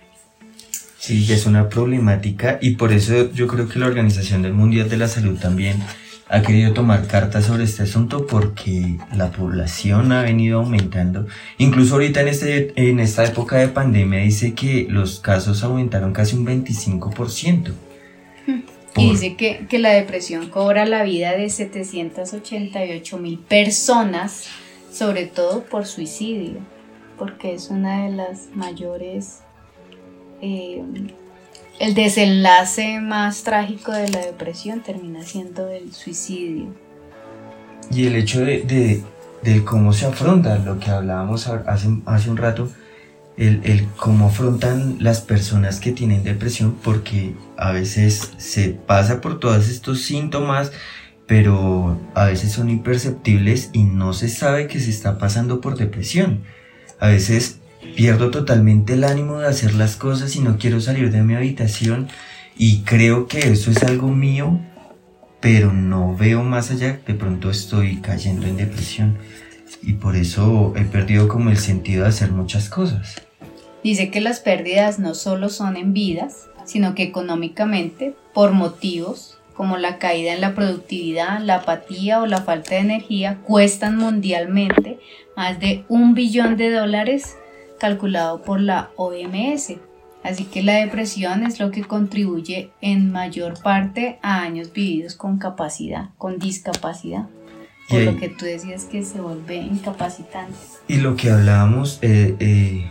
Sí, 0.99 1.33
es 1.33 1.47
una 1.47 1.71
problemática 1.71 2.59
y 2.61 2.73
por 2.73 2.93
eso 2.93 3.33
yo 3.33 3.47
creo 3.47 3.71
que 3.71 3.79
la 3.79 3.87
Organización 3.87 4.43
del 4.43 4.53
Mundial 4.53 4.91
de 4.91 4.99
la 4.99 5.09
Salud 5.09 5.39
también 5.39 5.79
ha 6.29 6.43
querido 6.43 6.75
tomar 6.75 7.07
cartas 7.07 7.47
sobre 7.47 7.65
este 7.65 7.85
asunto 7.85 8.27
porque 8.27 8.99
la 9.17 9.31
población 9.33 10.13
ha 10.13 10.21
venido 10.21 10.59
aumentando. 10.59 11.27
Incluso 11.57 11.95
ahorita 11.95 12.21
en, 12.21 12.29
este, 12.29 12.73
en 12.77 13.01
esta 13.01 13.25
época 13.25 13.57
de 13.57 13.69
pandemia 13.69 14.21
dice 14.21 14.53
que 14.53 14.87
los 14.91 15.21
casos 15.21 15.63
aumentaron 15.63 16.13
casi 16.13 16.37
un 16.37 16.45
25%. 16.45 17.73
Y 18.97 19.11
dice 19.11 19.37
que, 19.37 19.79
la 19.79 19.91
depresión 19.91 20.49
cobra 20.51 20.87
la 20.87 21.03
vida 21.03 21.33
de 21.33 21.49
788 21.49 23.19
mil 23.19 23.39
personas, 23.39 24.47
sobre 24.93 25.27
todo 25.27 25.65
por 25.65 25.85
suicidio, 25.85 26.61
porque 27.19 27.55
es 27.55 27.71
una 27.71 28.05
de 28.05 28.13
las 28.13 28.49
mayores, 28.55 29.41
eh, 30.41 30.83
el 31.81 31.95
desenlace 31.95 33.01
más 33.01 33.43
trágico 33.43 33.91
de 33.91 34.09
la 34.09 34.21
depresión 34.21 34.81
termina 34.81 35.23
siendo 35.23 35.69
el 35.71 35.93
suicidio. 35.93 36.67
Y 37.91 38.07
el 38.07 38.15
hecho 38.15 38.41
de, 38.41 39.03
del 39.43 39.65
cómo 39.65 39.93
se 39.93 40.07
afronta, 40.07 40.57
lo 40.59 40.79
que 40.79 40.91
hablábamos 40.91 41.49
hace, 41.49 41.89
hace 42.07 42.31
un 42.31 42.37
rato, 42.37 42.71
el, 43.37 43.61
el, 43.65 43.87
cómo 43.97 44.29
afrontan 44.29 44.97
las 45.01 45.21
personas 45.21 45.81
que 45.81 45.93
tienen 45.93 46.23
depresión, 46.23 46.77
porque 46.83 47.35
a 47.57 47.73
veces 47.73 48.33
se 48.37 48.71
pasa 48.71 49.21
por 49.21 49.41
todos 49.41 49.69
estos 49.69 50.03
síntomas, 50.03 50.73
pero 51.27 51.99
a 52.15 52.27
veces 52.27 52.53
son 52.53 52.71
imperceptibles 52.71 53.71
y 53.73 53.85
no 53.85 54.13
se 54.13 54.29
sabe 54.29 54.67
que 54.67 54.81
se 54.81 54.91
está 54.91 55.19
pasando 55.19 55.61
por 55.61 55.77
depresión. 55.77 56.43
A 57.01 57.09
veces 57.09 57.59
pierdo 57.97 58.31
totalmente 58.31 58.95
el 58.95 59.05
ánimo 59.05 59.39
de 59.39 59.49
hacer 59.49 59.75
las 59.75 59.97
cosas 59.97 60.37
y 60.37 60.41
no 60.41 60.59
quiero 60.59 60.81
salir 60.81 61.11
de 61.11 61.23
mi 61.23 61.35
habitación 61.35 62.09
y 62.57 62.83
creo 62.83 63.27
que 63.27 63.51
eso 63.51 63.71
es 63.71 63.83
algo 63.83 64.09
mío, 64.09 64.61
pero 65.41 65.73
no 65.73 66.17
veo 66.17 66.43
más 66.43 66.71
allá, 66.71 67.01
de 67.07 67.15
pronto 67.15 67.51
estoy 67.51 67.97
cayendo 67.97 68.47
en 68.47 68.57
depresión 68.57 69.19
y 69.83 69.95
por 69.95 70.17
eso 70.17 70.73
he 70.77 70.85
perdido 70.85 71.29
como 71.29 71.51
el 71.51 71.59
sentido 71.59 72.03
de 72.03 72.11
hacer 72.11 72.31
muchas 72.31 72.69
cosas. 72.69 73.23
Dice 73.83 74.11
que 74.11 74.21
las 74.21 74.41
pérdidas 74.41 74.99
no 74.99 75.15
solo 75.15 75.49
son 75.49 75.77
en 75.77 75.93
vidas, 75.93 76.49
sino 76.65 76.95
que 76.95 77.03
económicamente, 77.03 78.15
por 78.33 78.53
motivos 78.53 79.39
como 79.55 79.77
la 79.77 79.99
caída 79.99 80.33
en 80.33 80.41
la 80.41 80.55
productividad, 80.55 81.41
la 81.41 81.57
apatía 81.57 82.21
o 82.21 82.27
la 82.27 82.43
falta 82.43 82.75
de 82.75 82.81
energía, 82.81 83.39
cuestan 83.45 83.97
mundialmente 83.97 84.99
más 85.37 85.61
de 85.61 85.85
un 85.89 86.15
billón 86.15 86.57
de 86.57 86.71
dólares 86.71 87.37
calculado 87.79 88.43
por 88.43 88.61
la 88.61 88.91
OMS. 88.97 89.75
Así 90.25 90.45
que 90.45 90.63
la 90.63 90.77
depresión 90.77 91.45
es 91.45 91.61
lo 91.61 91.71
que 91.71 91.85
contribuye 91.85 92.71
en 92.81 93.13
mayor 93.13 93.63
parte 93.63 94.19
a 94.23 94.41
años 94.41 94.73
vividos 94.73 95.15
con 95.15 95.39
capacidad, 95.39 96.09
con 96.17 96.39
discapacidad. 96.39 97.29
Por 97.89 98.01
lo 98.01 98.19
que 98.19 98.29
tú 98.29 98.45
decías 98.45 98.85
que 98.85 99.05
se 99.05 99.21
vuelve 99.21 99.57
incapacitante. 99.57 100.57
Y 100.89 100.97
lo 100.97 101.17
que 101.17 101.31
hablábamos, 101.31 101.99
eh, 102.03 102.35
eh, 102.41 102.87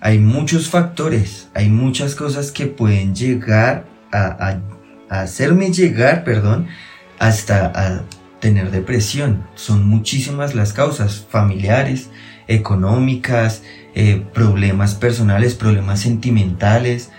hay 0.00 0.18
muchos 0.18 0.68
factores, 0.68 1.48
hay 1.54 1.68
muchas 1.68 2.14
cosas 2.14 2.50
que 2.50 2.66
pueden 2.66 3.14
llegar 3.14 3.86
a, 4.12 4.60
a 5.08 5.20
hacerme 5.20 5.70
llegar, 5.70 6.24
perdón, 6.24 6.68
hasta 7.18 7.66
a 7.74 8.04
tener 8.40 8.70
depresión. 8.70 9.44
Son 9.54 9.86
muchísimas 9.86 10.54
las 10.54 10.72
causas 10.72 11.26
familiares, 11.30 12.10
económicas, 12.46 13.62
eh, 13.94 14.22
problemas 14.32 14.94
personales, 14.94 15.54
problemas 15.54 16.00
sentimentales, 16.00 17.10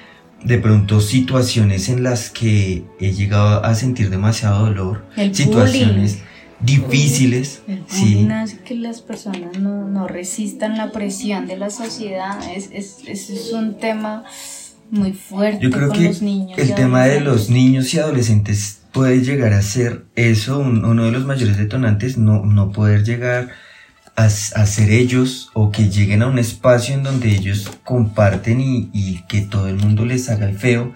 de 0.43 0.59
pronto 0.59 1.01
situaciones 1.01 1.89
en 1.89 2.03
las 2.03 2.29
que 2.29 2.83
he 2.99 3.11
llegado 3.13 3.63
a 3.65 3.73
sentir 3.73 4.11
demasiado 4.11 4.65
dolor, 4.65 5.05
situaciones 5.31 6.19
difíciles. 6.59 7.61
El 7.67 7.83
sí. 7.87 8.27
que 8.65 8.75
las 8.75 9.01
personas 9.01 9.57
no, 9.59 9.87
no, 9.87 10.07
resistan 10.07 10.77
la 10.77 10.91
presión 10.91 11.47
de 11.47 11.57
la 11.57 11.69
sociedad. 11.69 12.39
Es, 12.55 12.69
es, 12.71 13.07
es 13.07 13.51
un 13.53 13.77
tema 13.77 14.23
muy 14.89 15.13
fuerte. 15.13 15.63
Yo 15.63 15.69
creo 15.69 15.91
que 15.91 16.07
el 16.57 16.75
tema 16.75 17.05
de 17.05 17.21
los 17.21 17.49
niños 17.49 17.93
y 17.93 17.99
adolescentes 17.99 18.81
puede 18.91 19.21
llegar 19.21 19.53
a 19.53 19.61
ser 19.61 20.05
eso, 20.15 20.59
uno 20.59 21.03
de 21.03 21.11
los 21.11 21.25
mayores 21.25 21.57
detonantes, 21.57 22.17
no, 22.17 22.45
no 22.45 22.71
poder 22.71 23.03
llegar 23.03 23.49
a, 24.15 24.29
ser 24.29 24.91
ellos 24.91 25.51
o 25.53 25.71
que 25.71 25.89
lleguen 25.89 26.21
a 26.21 26.27
un 26.27 26.39
espacio 26.39 26.95
en 26.95 27.03
donde 27.03 27.29
ellos 27.29 27.69
comparten 27.83 28.61
y, 28.61 28.89
y 28.93 29.23
que 29.27 29.41
todo 29.41 29.67
el 29.67 29.75
mundo 29.75 30.05
les 30.05 30.29
haga 30.29 30.47
el 30.47 30.57
feo, 30.57 30.93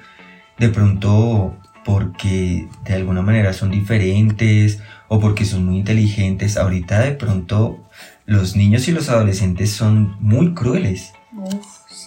de 0.58 0.70
pronto 0.70 1.58
porque 1.84 2.68
de 2.86 2.94
alguna 2.94 3.22
manera 3.22 3.52
son 3.52 3.72
diferentes 3.72 4.80
o 5.10 5.20
porque 5.20 5.44
son 5.44 5.66
muy 5.66 5.78
inteligentes. 5.78 6.56
Ahorita 6.56 7.02
de 7.02 7.12
pronto 7.12 7.80
los 8.26 8.56
niños 8.56 8.88
y 8.88 8.94
los 8.94 9.10
adolescentes 9.10 9.74
son 9.74 10.16
muy 10.22 10.54
crueles. 10.54 11.14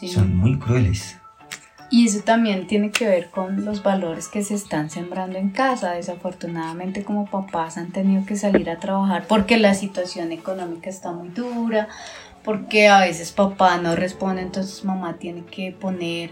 Son 0.07 0.35
muy 0.35 0.59
crueles. 0.59 1.17
Y 1.91 2.07
eso 2.07 2.21
también 2.21 2.67
tiene 2.67 2.91
que 2.91 3.07
ver 3.07 3.29
con 3.29 3.67
los 3.67 3.83
valores 3.83 4.29
que 4.29 4.43
se 4.43 4.55
están 4.55 4.89
sembrando 4.89 5.37
en 5.37 5.51
casa. 5.51 5.93
Desafortunadamente 5.93 7.05
como 7.05 7.27
papás 7.27 7.77
han 7.77 7.93
tenido 7.93 8.25
que 8.25 8.37
salir 8.37 8.71
a 8.71 8.79
trabajar 8.79 9.27
porque 9.29 9.59
la 9.59 9.75
situación 9.75 10.33
económica 10.33 10.89
está 10.89 11.13
muy 11.13 11.29
dura, 11.29 11.89
porque 12.45 12.89
a 12.89 13.01
veces 13.01 13.33
papá 13.33 13.77
no 13.77 13.95
responde, 13.95 14.41
entonces 14.41 14.85
mamá 14.85 15.19
tiene 15.19 15.45
que 15.45 15.73
poner 15.73 16.31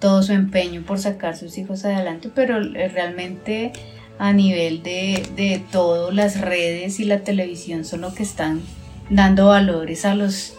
todo 0.00 0.22
su 0.22 0.32
empeño 0.32 0.82
por 0.82 0.98
sacar 0.98 1.36
sus 1.36 1.58
hijos 1.58 1.84
adelante, 1.84 2.30
pero 2.34 2.60
realmente 2.60 3.72
a 4.18 4.32
nivel 4.32 4.82
de, 4.82 5.28
de 5.36 5.62
todo, 5.70 6.10
las 6.10 6.40
redes 6.40 7.00
y 7.00 7.04
la 7.04 7.20
televisión 7.20 7.84
son 7.84 8.00
lo 8.02 8.14
que 8.14 8.22
están 8.22 8.62
dando 9.10 9.46
valores 9.46 10.04
a 10.04 10.14
los, 10.14 10.54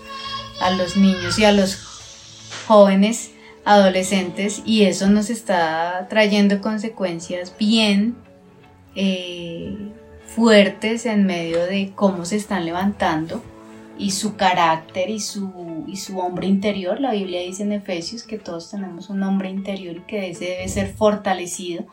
a 0.61 0.71
los 0.71 0.97
niños 0.97 1.37
y 1.37 1.45
a 1.45 1.51
los 1.51 1.75
jóvenes 2.67 3.31
adolescentes 3.65 4.61
y 4.65 4.83
eso 4.83 5.09
nos 5.09 5.29
está 5.29 6.07
trayendo 6.09 6.61
consecuencias 6.61 7.53
bien 7.57 8.15
eh, 8.95 9.75
fuertes 10.25 11.05
en 11.05 11.25
medio 11.25 11.65
de 11.65 11.91
cómo 11.95 12.25
se 12.25 12.37
están 12.37 12.65
levantando 12.65 13.43
y 13.97 14.11
su 14.11 14.37
carácter 14.37 15.09
y 15.09 15.19
su, 15.19 15.83
y 15.85 15.97
su 15.97 16.19
hombre 16.19 16.47
interior. 16.47 17.01
La 17.01 17.11
Biblia 17.11 17.41
dice 17.41 17.63
en 17.63 17.73
Efesios 17.73 18.23
que 18.23 18.39
todos 18.39 18.71
tenemos 18.71 19.09
un 19.09 19.21
hombre 19.23 19.49
interior 19.49 19.97
y 19.97 20.01
que 20.01 20.29
ese 20.29 20.45
debe 20.45 20.67
ser 20.69 20.93
fortalecido. 20.93 21.85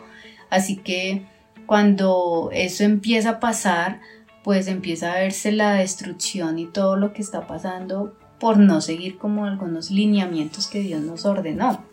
Así 0.49 0.76
que 0.76 1.26
cuando 1.66 2.50
eso 2.52 2.85
empieza 2.85 3.30
a 3.30 3.40
pasar, 3.40 4.00
pues 4.44 4.68
empieza 4.68 5.12
a 5.12 5.16
verse 5.16 5.52
la 5.52 5.75
destrucción 5.75 6.58
y 6.58 6.66
todo 6.66 6.96
lo 6.96 7.12
que 7.12 7.23
está 7.23 7.46
pasando 7.46 8.14
por 8.38 8.58
no 8.58 8.80
seguir 8.80 9.18
como 9.18 9.44
algunos 9.44 9.90
lineamientos 9.90 10.68
que 10.68 10.80
Dios 10.80 11.02
nos 11.02 11.25
ordenó. 11.25 11.85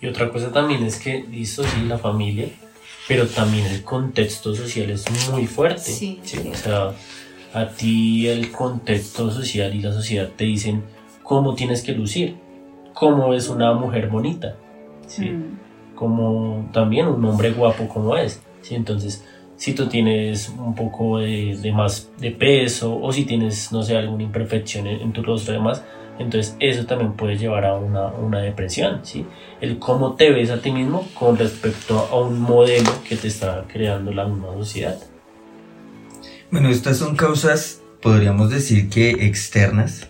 Y 0.00 0.06
otra 0.06 0.30
cosa 0.30 0.50
también 0.50 0.82
es 0.82 0.98
que, 0.98 1.22
listo, 1.22 1.62
sí, 1.62 1.82
la 1.86 1.98
familia, 1.98 2.48
pero 3.06 3.26
también 3.26 3.66
el 3.66 3.82
contexto 3.82 4.54
social 4.54 4.90
es 4.90 5.04
muy 5.30 5.46
fuerte. 5.46 5.90
Sí, 5.90 6.20
O 6.50 6.54
sea, 6.54 6.94
a 7.52 7.68
ti 7.68 8.28
el 8.28 8.50
contexto 8.50 9.30
social 9.30 9.74
y 9.74 9.82
la 9.82 9.92
sociedad 9.92 10.28
te 10.34 10.44
dicen 10.44 10.84
cómo 11.22 11.54
tienes 11.54 11.82
que 11.82 11.92
lucir, 11.92 12.36
cómo 12.94 13.34
es 13.34 13.48
una 13.48 13.74
mujer 13.74 14.08
bonita, 14.08 14.56
¿sí? 15.06 15.30
Mm. 15.30 15.58
como 15.96 16.70
también 16.72 17.08
un 17.08 17.22
hombre 17.24 17.52
guapo 17.52 17.88
como 17.88 18.16
es. 18.16 18.40
¿Sí? 18.62 18.74
Entonces, 18.74 19.24
si 19.60 19.74
tú 19.74 19.88
tienes 19.88 20.48
un 20.48 20.74
poco 20.74 21.18
de, 21.18 21.72
más 21.74 22.10
de 22.18 22.30
peso 22.30 22.98
o 22.98 23.12
si 23.12 23.24
tienes, 23.24 23.70
no 23.72 23.82
sé, 23.82 23.94
alguna 23.94 24.22
imperfección 24.22 24.86
en, 24.86 25.12
tu 25.12 25.22
rostro 25.22 25.52
y 25.52 25.58
demás, 25.58 25.84
entonces 26.18 26.56
eso 26.60 26.86
también 26.86 27.12
puede 27.12 27.36
llevar 27.36 27.66
a 27.66 27.74
una, 27.74 28.06
una, 28.06 28.40
depresión, 28.40 29.00
¿sí? 29.02 29.26
El 29.60 29.78
cómo 29.78 30.14
te 30.14 30.30
ves 30.30 30.50
a 30.50 30.62
ti 30.62 30.70
mismo 30.72 31.06
con 31.12 31.36
respecto 31.36 31.98
a 32.10 32.20
un 32.20 32.40
modelo 32.40 32.90
que 33.06 33.16
te 33.16 33.28
está 33.28 33.66
creando 33.70 34.12
la 34.12 34.26
misma 34.26 34.54
sociedad. 34.54 34.98
Bueno, 36.50 36.70
estas 36.70 36.96
son 36.96 37.14
causas, 37.14 37.82
podríamos 38.00 38.48
decir 38.48 38.88
que 38.88 39.10
externas, 39.10 40.08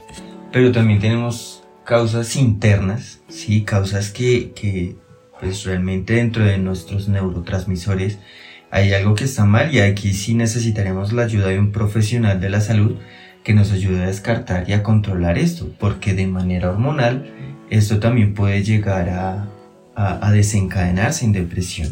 pero 0.53 0.71
también 0.71 1.01
tenemos 1.01 1.65
causas 1.85 2.37
internas, 2.37 3.21
¿sí? 3.27 3.63
Causas 3.65 4.11
que, 4.11 4.53
que 4.53 4.95
pues 5.41 5.65
realmente 5.65 6.15
dentro 6.15 6.45
de 6.45 6.57
nuestros 6.59 7.09
neurotransmisores 7.09 8.19
hay 8.71 8.95
algo 8.95 9.15
que 9.15 9.25
está 9.25 9.45
mal 9.45 9.75
y 9.75 9.81
aquí 9.81 10.13
sí 10.13 10.35
necesitaremos 10.35 11.13
la 11.13 11.23
ayuda 11.23 11.49
de 11.49 11.59
un 11.59 11.73
profesional 11.73 12.41
de 12.41 12.51
la 12.51 12.61
salud 12.61 12.97
que 13.43 13.55
nos 13.55 13.73
ayude 13.73 14.03
a 14.03 14.07
descartar 14.07 14.69
y 14.69 14.75
a 14.75 14.83
controlar 14.83 15.39
esto, 15.39 15.69
porque 15.79 16.15
de 16.15 16.27
manera 16.27 16.71
hormonal 16.71 17.31
esto 17.71 17.99
también 17.99 18.35
puede 18.35 18.63
llegar 18.63 19.09
a, 19.09 19.49
a, 19.95 20.31
desencadenarse 20.31 21.25
en 21.25 21.33
depresión. 21.33 21.91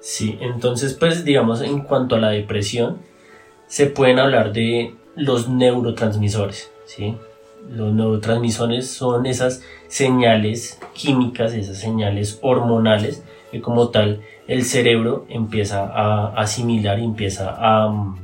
Sí, 0.00 0.38
entonces 0.40 0.94
pues 0.94 1.24
digamos 1.24 1.60
en 1.62 1.80
cuanto 1.80 2.16
a 2.16 2.20
la 2.20 2.30
depresión, 2.30 2.98
se 3.66 3.86
pueden 3.86 4.18
hablar 4.18 4.52
de 4.52 4.94
los 5.16 5.48
neurotransmisores, 5.48 6.70
¿sí? 6.86 7.16
Los 7.70 7.94
neurotransmisores 7.94 8.88
son 8.88 9.24
esas 9.26 9.62
señales 9.88 10.78
químicas, 10.92 11.54
esas 11.54 11.78
señales 11.78 12.38
hormonales 12.42 13.22
que 13.54 13.60
como 13.60 13.90
tal 13.90 14.20
el 14.48 14.64
cerebro 14.64 15.26
empieza 15.28 15.84
a 15.84 16.34
asimilar 16.34 16.98
y 16.98 17.04
empieza 17.04 17.54
a 17.56 17.88
mm, 17.88 18.16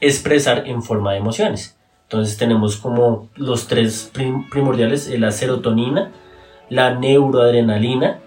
expresar 0.00 0.66
en 0.66 0.82
forma 0.82 1.12
de 1.12 1.18
emociones. 1.18 1.76
Entonces 2.04 2.38
tenemos 2.38 2.78
como 2.78 3.28
los 3.36 3.66
tres 3.68 4.10
primordiales, 4.50 5.06
la 5.20 5.32
serotonina, 5.32 6.12
la 6.70 6.94
neuroadrenalina 6.94 8.20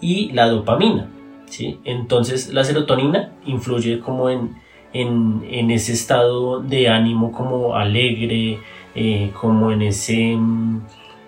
y 0.00 0.32
la 0.32 0.48
dopamina. 0.48 1.08
¿sí? 1.44 1.78
Entonces 1.84 2.52
la 2.52 2.64
serotonina 2.64 3.30
influye 3.44 4.00
como 4.00 4.28
en, 4.28 4.56
en, 4.92 5.70
ese 5.70 5.92
estado 5.92 6.62
de 6.62 6.88
ánimo 6.88 7.30
como 7.30 7.76
alegre, 7.76 8.58
eh, 8.96 9.30
como 9.40 9.70
en 9.70 9.82
ese 9.82 10.34
mm, 10.36 10.80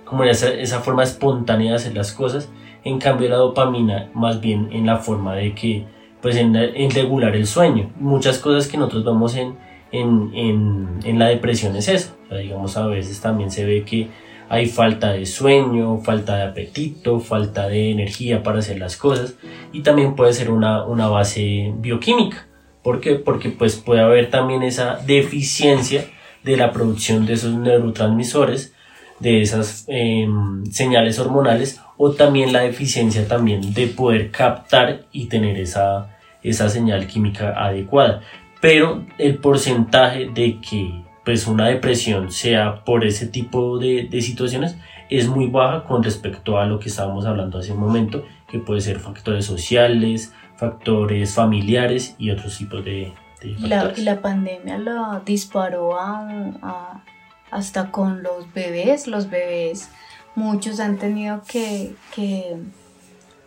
como 0.05 0.25
esa, 0.25 0.49
esa 0.49 0.81
forma 0.81 1.05
espontánea 1.05 1.71
de 1.71 1.77
hacer 1.77 1.95
las 1.95 2.11
cosas 2.11 2.51
en 2.85 2.99
cambio 2.99 3.29
la 3.29 3.37
dopamina 3.37 4.11
más 4.15 4.41
bien 4.41 4.69
en 4.73 4.87
la 4.87 4.97
forma 4.97 5.35
de 5.35 5.55
que, 5.55 5.85
pues 6.21 6.37
en, 6.37 6.55
regular 6.91 7.37
el 7.37 7.47
sueño. 7.47 7.91
Muchas 7.97 8.39
cosas 8.39 8.69
que 8.69 8.77
nosotros 8.77 9.05
vemos 9.05 9.37
en, 9.37 9.57
en, 9.93 10.31
en, 10.35 11.01
en 11.05 11.19
la 11.19 11.29
depresión 11.29 11.77
es 11.77 11.89
eso. 11.89 12.17
Digamos, 12.31 12.77
a 12.77 12.87
veces 12.87 13.21
también 13.21 13.51
se 13.51 13.65
ve 13.65 13.85
que 13.85 14.09
hay 14.49 14.67
falta 14.67 15.13
de 15.13 15.27
sueño, 15.27 15.99
falta 15.99 16.37
de 16.37 16.43
apetito, 16.45 17.21
falta 17.21 17.69
de 17.69 17.91
energía 17.91 18.43
para 18.43 18.61
hacer 18.61 18.79
las 18.79 18.97
cosas 18.97 19.37
y 19.73 19.83
también 19.83 20.15
puede 20.15 20.33
ser 20.33 20.51
una, 20.51 20.85
una 20.85 21.09
base 21.09 21.73
bioquímica. 21.77 22.47
¿Por? 22.83 23.01
Porque 23.25 23.51
pues 23.51 23.77
puede 23.77 24.01
haber 24.01 24.31
también 24.31 24.63
esa 24.63 24.97
deficiencia 25.07 26.07
de 26.45 26.57
la 26.57 26.73
producción 26.73 27.27
de 27.27 27.35
esos 27.35 27.53
neurotransmisores, 27.55 28.75
de 29.21 29.43
esas 29.43 29.85
em, 29.89 30.65
señales 30.67 31.19
hormonales 31.19 31.81
o 31.97 32.13
también 32.13 32.53
la 32.53 32.61
deficiencia 32.61 33.27
también 33.27 33.75
de 33.75 33.89
poder 33.89 34.31
captar 34.31 35.03
y 35.13 35.27
tener 35.27 35.59
esa, 35.59 36.17
esa 36.43 36.69
señal 36.69 37.07
química 37.07 37.55
adecuada. 37.57 38.21
Pero 38.61 39.05
el 39.19 39.39
porcentaje 39.39 40.31
de 40.33 40.61
que 40.61 41.05
pues 41.25 41.47
una 41.47 41.69
depresión 41.69 42.33
sea 42.33 42.85
por 42.85 43.05
ese 43.05 43.27
tipo 43.27 43.79
de, 43.79 44.09
de, 44.11 44.23
situaciones 44.23 44.79
es 45.11 45.29
muy 45.29 45.47
baja 45.47 45.85
con 45.85 46.03
respecto 46.03 46.59
a 46.59 46.65
lo 46.65 46.79
que 46.79 46.89
estábamos 46.89 47.27
hablando 47.27 47.59
hace 47.59 47.73
un 47.73 47.81
momento, 47.81 48.25
que 48.49 48.59
puede 48.59 48.81
ser 48.81 48.99
factores 48.99 49.45
sociales, 49.45 50.33
factores 50.57 51.35
familiares 51.35 52.17
y 52.19 52.31
otros 52.31 52.57
tipos 52.57 52.83
de, 52.83 53.13
de 53.43 53.49
y 53.49 53.57
la, 53.59 53.93
la 53.99 54.21
pandemia 54.23 54.79
lo 54.79 55.21
disparó 55.21 56.01
a, 56.01 56.27
a, 56.63 57.05
hasta 57.51 57.91
con 57.91 58.23
los 58.23 58.53
bebés, 58.53 59.07
los 59.07 59.31
bebés, 59.31 59.89
muchos 60.35 60.81
han 60.81 60.99
tenido 60.99 61.43
que, 61.47 61.95
que 62.15 62.57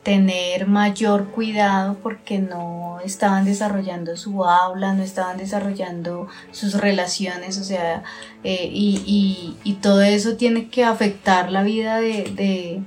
tener 0.04 0.68
mayor 0.68 1.28
cuidado 1.30 1.96
porque 2.02 2.40
no 2.40 3.00
estaban 3.06 3.46
desarrollando 3.46 4.18
su 4.18 4.44
habla, 4.46 4.94
no 4.94 5.04
estaban 5.04 5.38
desarrollando 5.38 6.28
sus 6.52 6.74
relaciones, 6.74 7.60
o 7.60 7.64
sea, 7.64 8.04
eh, 8.44 8.70
y, 8.72 9.04
y, 9.06 9.58
y, 9.64 9.76
todo 9.76 10.02
eso 10.02 10.36
tiene 10.38 10.70
que 10.70 10.84
afectar 10.84 11.52
la 11.52 11.64
vida 11.64 12.00
de, 12.00 12.24
de, 12.36 12.82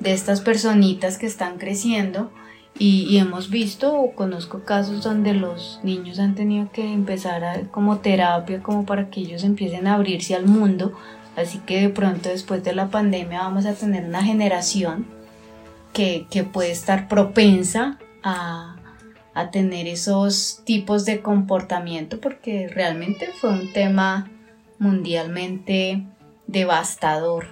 de 0.00 0.12
estas 0.12 0.40
personitas 0.40 1.16
que 1.16 1.26
están 1.26 1.58
creciendo. 1.58 2.30
Y, 2.78 3.06
y, 3.08 3.18
hemos 3.18 3.50
visto 3.50 3.94
o 3.94 4.14
conozco 4.14 4.64
casos 4.64 5.04
donde 5.04 5.34
los 5.34 5.78
niños 5.82 6.18
han 6.18 6.34
tenido 6.34 6.72
que 6.72 6.92
empezar 6.92 7.44
a, 7.44 7.60
como 7.70 7.98
terapia, 7.98 8.62
como 8.62 8.86
para 8.86 9.10
que 9.10 9.20
ellos 9.20 9.44
empiecen 9.44 9.86
a 9.86 9.94
abrirse 9.94 10.34
al 10.34 10.46
mundo. 10.46 10.92
Así 11.36 11.58
que 11.58 11.80
de 11.80 11.88
pronto 11.90 12.28
después 12.28 12.64
de 12.64 12.74
la 12.74 12.88
pandemia 12.88 13.40
vamos 13.40 13.66
a 13.66 13.74
tener 13.74 14.04
una 14.04 14.24
generación 14.24 15.06
que, 15.92 16.26
que 16.30 16.44
puede 16.44 16.70
estar 16.70 17.08
propensa 17.08 17.98
a, 18.22 18.76
a, 19.34 19.50
tener 19.50 19.86
esos 19.86 20.62
tipos 20.64 21.04
de 21.04 21.20
comportamiento 21.20 22.20
porque 22.20 22.68
realmente 22.68 23.28
fue 23.40 23.50
un 23.50 23.72
tema 23.72 24.30
mundialmente 24.78 26.04
devastador. 26.46 27.46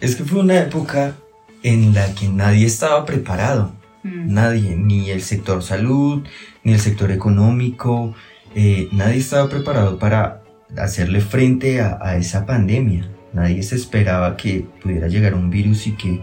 Es 0.00 0.16
que 0.16 0.24
fue 0.24 0.40
una 0.40 0.58
época 0.58 1.14
en 1.62 1.94
la 1.94 2.14
que 2.14 2.28
nadie 2.28 2.66
estaba 2.66 3.04
preparado, 3.04 3.72
mm. 4.08 4.32
nadie, 4.32 4.76
ni 4.76 5.10
el 5.10 5.22
sector 5.22 5.62
salud, 5.62 6.24
ni 6.64 6.72
el 6.72 6.80
sector 6.80 7.10
económico, 7.10 8.14
eh, 8.54 8.88
nadie 8.92 9.18
estaba 9.18 9.48
preparado 9.48 9.98
para 9.98 10.42
hacerle 10.76 11.20
frente 11.20 11.80
a, 11.80 11.98
a 12.00 12.16
esa 12.16 12.46
pandemia. 12.46 13.10
Nadie 13.32 13.62
se 13.62 13.76
esperaba 13.76 14.36
que 14.36 14.66
pudiera 14.82 15.08
llegar 15.08 15.34
un 15.34 15.50
virus 15.50 15.86
y 15.86 15.92
que 15.92 16.22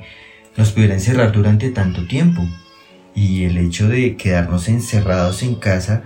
nos 0.58 0.72
pudiera 0.72 0.94
encerrar 0.94 1.32
durante 1.32 1.70
tanto 1.70 2.08
tiempo. 2.08 2.42
Y 3.14 3.46
el 3.46 3.58
hecho 3.58 3.88
de 3.88 4.18
quedarnos 4.18 4.68
encerrados 4.68 5.44
en 5.44 5.56
casa 5.56 6.04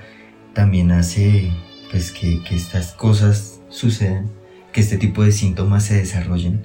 también 0.54 0.92
hace 0.92 1.52
pues 1.92 2.12
que, 2.12 2.44
que 2.44 2.56
estas 2.56 2.92
cosas 2.92 3.62
sucedan, 3.70 4.30
que 4.72 4.82
este 4.82 4.98
tipo 4.98 5.24
de 5.24 5.32
síntomas 5.32 5.86
se 5.86 5.96
desarrollen 5.96 6.62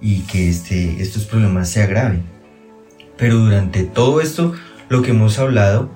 y 0.00 0.20
que 0.20 0.48
este, 0.48 1.00
estos 1.02 1.24
problemas 1.24 1.68
se 1.68 1.82
agraven. 1.82 2.22
Pero 3.18 3.36
durante 3.38 3.82
todo 3.82 4.20
esto, 4.20 4.54
lo 4.88 5.02
que 5.02 5.10
hemos 5.10 5.38
hablado, 5.38 5.90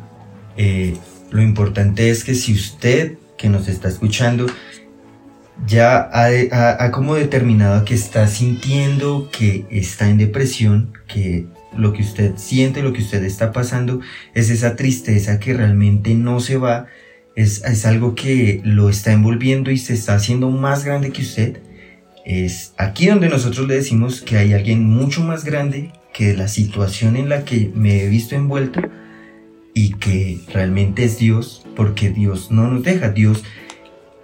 eh, 0.56 0.96
lo 1.30 1.40
importante 1.40 2.10
es 2.10 2.24
que 2.24 2.34
si 2.34 2.52
usted 2.52 3.16
que 3.38 3.48
nos 3.48 3.68
está 3.68 3.88
escuchando 3.88 4.46
ya 5.66 6.10
ha, 6.12 6.90
como 6.90 7.14
determinado 7.14 7.84
que 7.84 7.94
está 7.94 8.26
sintiendo 8.26 9.28
que 9.30 9.64
está 9.70 10.08
en 10.08 10.18
depresión, 10.18 10.92
que 11.06 11.46
lo 11.76 11.92
que 11.92 12.02
usted 12.02 12.32
siente, 12.36 12.82
lo 12.82 12.92
que 12.92 13.02
usted 13.02 13.22
está 13.24 13.52
pasando 13.52 14.00
es 14.34 14.50
esa 14.50 14.76
tristeza 14.76 15.38
que 15.38 15.54
realmente 15.54 16.14
no 16.14 16.40
se 16.40 16.56
va, 16.56 16.86
es, 17.36 17.62
es 17.64 17.86
algo 17.86 18.14
que 18.14 18.60
lo 18.64 18.90
está 18.90 19.12
envolviendo 19.12 19.70
y 19.70 19.78
se 19.78 19.94
está 19.94 20.14
haciendo 20.14 20.50
más 20.50 20.84
grande 20.84 21.10
que 21.12 21.22
usted. 21.22 21.58
Es 22.24 22.74
aquí 22.76 23.06
donde 23.06 23.28
nosotros 23.28 23.66
le 23.66 23.74
decimos 23.74 24.22
que 24.22 24.36
hay 24.36 24.52
alguien 24.52 24.84
mucho 24.84 25.22
más 25.22 25.44
grande 25.44 25.92
que 26.12 26.34
la 26.36 26.48
situación 26.48 27.16
en 27.16 27.28
la 27.28 27.44
que 27.44 27.70
me 27.74 28.04
he 28.04 28.08
visto 28.08 28.34
envuelto 28.34 28.80
y 29.74 29.94
que 29.94 30.38
realmente 30.52 31.04
es 31.04 31.18
Dios, 31.18 31.64
porque 31.74 32.10
Dios 32.10 32.50
no 32.50 32.68
nos 32.68 32.82
deja, 32.82 33.10
Dios 33.10 33.42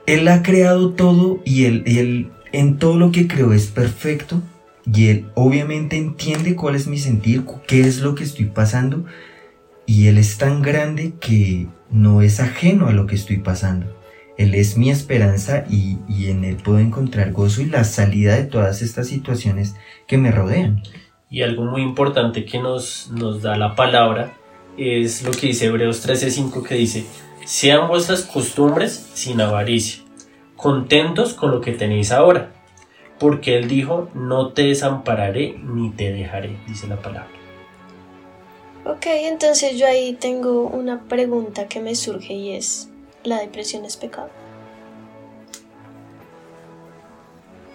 él 0.09 0.27
ha 0.29 0.43
creado 0.43 0.95
todo 0.95 1.43
y 1.45 1.67
él, 1.67 1.83
él 1.85 2.31
en 2.53 2.79
todo 2.79 2.99
lo 2.99 3.13
que 3.13 3.29
creó 3.29 3.53
es 3.53 3.67
perfecto 3.67 4.41
y 4.91 5.09
Él 5.09 5.27
obviamente 5.35 5.99
entiende 5.99 6.57
cuál 6.57 6.77
es 6.77 6.87
mi 6.87 6.97
sentir, 6.97 7.45
qué 7.67 7.81
es 7.81 8.01
lo 8.01 8.15
que 8.15 8.25
estoy 8.25 8.47
pasando 8.47 9.05
y 9.85 10.07
Él 10.07 10.17
es 10.17 10.39
tan 10.39 10.63
grande 10.63 11.13
que 11.21 11.67
no 11.91 12.23
es 12.23 12.41
ajeno 12.41 12.87
a 12.87 12.93
lo 12.93 13.07
que 13.07 13.17
estoy 13.17 13.37
pasando. 13.37 13.98
Él 14.39 14.55
es 14.55 14.79
mi 14.79 14.89
esperanza 14.91 15.65
y, 15.69 15.99
y 16.09 16.31
en 16.31 16.45
Él 16.45 16.57
puedo 16.57 16.79
encontrar 16.79 17.33
gozo 17.33 17.61
y 17.61 17.67
la 17.67 17.85
salida 17.85 18.37
de 18.37 18.45
todas 18.45 18.81
estas 18.81 19.09
situaciones 19.09 19.75
que 20.07 20.17
me 20.17 20.31
rodean. 20.31 20.83
Y 21.29 21.43
algo 21.43 21.65
muy 21.65 21.83
importante 21.83 22.47
que 22.47 22.59
nos, 22.59 23.11
nos 23.11 23.43
da 23.43 23.57
la 23.59 23.75
palabra 23.75 24.33
es 24.79 25.25
lo 25.25 25.33
que 25.33 25.49
dice 25.49 25.67
Hebreos 25.67 26.07
13:5 26.07 26.63
que 26.63 26.77
dice, 26.77 27.05
sean 27.45 27.89
vuestras 27.89 28.23
costumbres 28.23 29.11
sin 29.13 29.41
avaricia, 29.41 30.03
contentos 30.57 31.35
con 31.35 31.51
lo 31.51 31.61
que 31.61 31.73
tenéis 31.73 32.13
ahora, 32.13 32.53
porque 33.19 33.59
Él 33.59 33.69
dijo, 33.69 34.09
no 34.15 34.53
te 34.53 34.63
desampararé 34.63 35.59
ni 35.59 35.91
te 35.91 36.13
dejaré, 36.13 36.57
dice 36.69 36.87
la 36.87 37.03
palabra. 37.03 37.29
Ok, 38.85 39.07
entonces 39.07 39.77
yo 39.77 39.87
ahí 39.87 40.15
tengo 40.15 40.63
una 40.63 41.09
pregunta 41.09 41.67
que 41.67 41.81
me 41.81 41.95
surge 41.95 42.33
y 42.33 42.53
es, 42.53 42.89
¿la 43.29 43.41
depresión 43.41 43.85
es 43.85 43.97
pecado? 43.97 44.31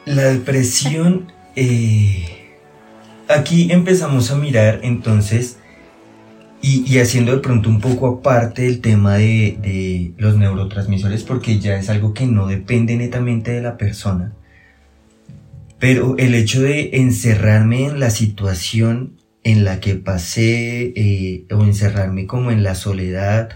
La 0.05 0.23
depresión, 0.23 1.31
eh, 1.55 2.55
aquí 3.29 3.71
empezamos 3.71 4.31
a 4.31 4.35
mirar 4.35 4.81
entonces 4.83 5.57
y, 6.61 6.97
haciendo 6.99 7.33
de 7.33 7.39
pronto 7.39 7.69
un 7.69 7.81
poco 7.81 8.07
aparte 8.07 8.65
el 8.65 8.79
tema 8.79 9.15
de, 9.17 10.13
los 10.17 10.37
neurotransmisores, 10.37 11.23
porque 11.23 11.59
ya 11.59 11.77
es 11.77 11.89
algo 11.89 12.13
que 12.13 12.25
no 12.25 12.47
depende 12.47 12.95
netamente 12.95 13.51
de 13.51 13.61
la 13.61 13.77
persona. 13.77 14.33
Pero 15.77 16.17
el 16.17 16.33
hecho 16.35 16.61
de 16.61 16.91
encerrarme 16.93 17.85
en 17.85 17.99
la 17.99 18.09
situación 18.09 19.17
en 19.43 19.65
la 19.65 19.81
que 19.81 19.95
pasé, 19.95 20.93
eh, 20.95 21.45
o 21.51 21.63
encerrarme 21.63 22.27
como 22.27 22.49
en 22.49 22.63
la 22.63 22.75
soledad, 22.75 23.49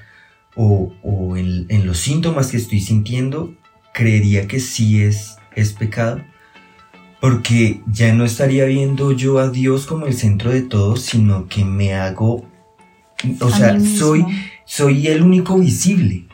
o, 0.57 0.91
o 1.03 1.37
en, 1.37 1.65
en, 1.69 1.85
los 1.85 1.99
síntomas 1.99 2.47
que 2.51 2.57
estoy 2.57 2.81
sintiendo, 2.81 3.53
creería 3.93 4.47
que 4.47 4.59
sí 4.59 5.01
es, 5.01 5.37
es 5.55 5.71
pecado. 5.71 6.21
Porque 7.21 7.81
ya 7.87 8.13
no 8.13 8.25
estaría 8.25 8.65
viendo 8.65 9.11
yo 9.11 9.39
a 9.39 9.49
Dios 9.49 9.85
como 9.85 10.05
el 10.05 10.13
centro 10.13 10.51
de 10.51 10.61
todo, 10.61 10.97
sino 10.97 11.47
que 11.47 11.63
me 11.63 11.93
hago 11.93 12.45
o 13.41 13.49
sea, 13.49 13.79
soy, 13.79 14.25
soy 14.65 15.07
el 15.07 15.23
único 15.23 15.57
visible. 15.59 16.25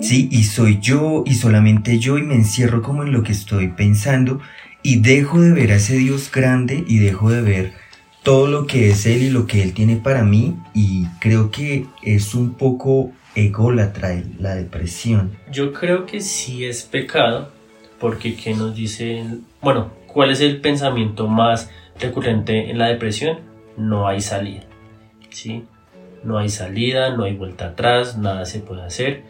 Sí, 0.00 0.28
y 0.30 0.44
soy 0.44 0.78
yo 0.80 1.24
y 1.26 1.34
solamente 1.34 1.98
yo 1.98 2.18
y 2.18 2.22
me 2.22 2.34
encierro 2.34 2.82
como 2.82 3.02
en 3.02 3.12
lo 3.12 3.22
que 3.22 3.32
estoy 3.32 3.68
pensando 3.68 4.40
y 4.82 5.00
dejo 5.00 5.40
de 5.40 5.52
ver 5.52 5.72
a 5.72 5.76
ese 5.76 5.96
Dios 5.96 6.30
grande 6.32 6.84
y 6.86 6.98
dejo 6.98 7.30
de 7.30 7.42
ver 7.42 7.72
todo 8.22 8.46
lo 8.46 8.66
que 8.66 8.90
es 8.90 9.06
Él 9.06 9.22
y 9.22 9.30
lo 9.30 9.46
que 9.46 9.62
Él 9.62 9.74
tiene 9.74 9.96
para 9.96 10.22
mí 10.22 10.56
y 10.72 11.06
creo 11.18 11.50
que 11.50 11.86
es 12.02 12.34
un 12.34 12.54
poco 12.54 13.12
ególatra 13.34 14.22
la 14.38 14.54
depresión. 14.54 15.36
Yo 15.50 15.72
creo 15.72 16.06
que 16.06 16.20
sí 16.20 16.64
es 16.64 16.82
pecado 16.82 17.50
porque 17.98 18.36
¿qué 18.36 18.54
nos 18.54 18.74
dice? 18.74 19.24
Bueno, 19.60 19.90
¿cuál 20.06 20.30
es 20.30 20.40
el 20.40 20.60
pensamiento 20.60 21.26
más 21.26 21.70
recurrente 21.98 22.70
en 22.70 22.78
la 22.78 22.88
depresión? 22.88 23.40
No 23.76 24.06
hay 24.06 24.20
salida. 24.20 24.62
¿Sí? 25.30 25.64
no 26.22 26.38
hay 26.38 26.48
salida, 26.48 27.14
no 27.16 27.24
hay 27.24 27.34
vuelta 27.34 27.68
atrás, 27.68 28.16
nada 28.16 28.44
se 28.44 28.60
puede 28.60 28.82
hacer. 28.82 29.22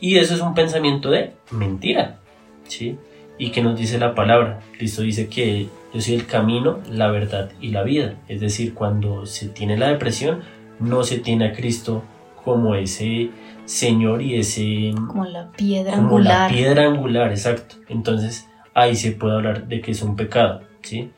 Y 0.00 0.16
eso 0.16 0.34
es 0.34 0.40
un 0.40 0.54
pensamiento 0.54 1.10
de 1.10 1.32
mentira, 1.50 2.18
¿sí? 2.66 2.96
¿Y 3.38 3.50
que 3.50 3.62
nos 3.62 3.78
dice 3.78 3.98
la 3.98 4.14
palabra? 4.14 4.60
Cristo 4.76 5.02
dice 5.02 5.28
que 5.28 5.68
yo 5.92 6.00
soy 6.00 6.14
el 6.14 6.26
camino, 6.26 6.80
la 6.90 7.10
verdad 7.10 7.50
y 7.60 7.68
la 7.68 7.82
vida. 7.82 8.16
Es 8.28 8.40
decir, 8.40 8.74
cuando 8.74 9.26
se 9.26 9.48
tiene 9.48 9.76
la 9.76 9.88
depresión, 9.88 10.40
no 10.78 11.04
se 11.04 11.18
tiene 11.18 11.46
a 11.46 11.52
Cristo 11.52 12.04
como 12.44 12.74
ese 12.74 13.30
Señor 13.64 14.22
y 14.22 14.36
ese... 14.36 14.92
Como 15.06 15.24
la 15.24 15.50
piedra 15.52 15.96
como 15.96 16.18
la 16.18 16.44
angular. 16.44 16.50
piedra 16.50 16.86
angular, 16.86 17.30
exacto. 17.30 17.76
Entonces 17.88 18.48
ahí 18.74 18.96
se 18.96 19.12
puede 19.12 19.34
hablar 19.34 19.68
de 19.68 19.80
que 19.80 19.92
es 19.92 20.02
un 20.02 20.16
pecado, 20.16 20.62
¿sí? 20.82 21.10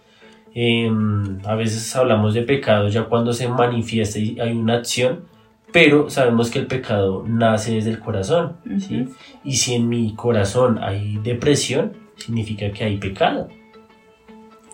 Em, 0.54 1.38
a 1.46 1.54
veces 1.54 1.94
hablamos 1.96 2.35
de 2.35 2.42
pecado 2.42 2.88
ya 2.88 3.04
cuando 3.04 3.32
se 3.32 3.48
manifiesta 3.48 4.18
y 4.18 4.38
hay 4.38 4.52
una 4.52 4.74
acción, 4.74 5.24
pero 5.72 6.11
sabemos 6.11 6.50
que 6.50 6.58
el 6.58 6.66
pecado 6.66 7.24
nace 7.26 7.74
desde 7.74 7.90
el 7.90 8.00
corazón, 8.00 8.56
¿sí? 8.78 9.08
Y 9.44 9.56
si 9.56 9.74
en 9.74 9.88
mi 9.88 10.14
corazón 10.14 10.78
hay 10.82 11.16
depresión, 11.18 11.94
significa 12.16 12.70
que 12.70 12.85
hay 12.85 12.98
pecado. 12.98 13.48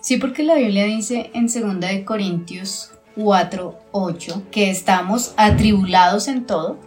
Sí, 0.01 0.17
porque 0.17 0.43
la 0.43 0.57
Biblia 0.57 0.85
dice 0.85 1.31
en 1.35 1.47
2 1.47 1.81
de 1.81 2.05
Corintios 2.05 2.93
4, 3.19 3.75
8 3.91 4.43
que 4.53 4.71
estamos 4.71 5.35
atribulados 5.37 6.29
en 6.29 6.47
todo, 6.47 6.79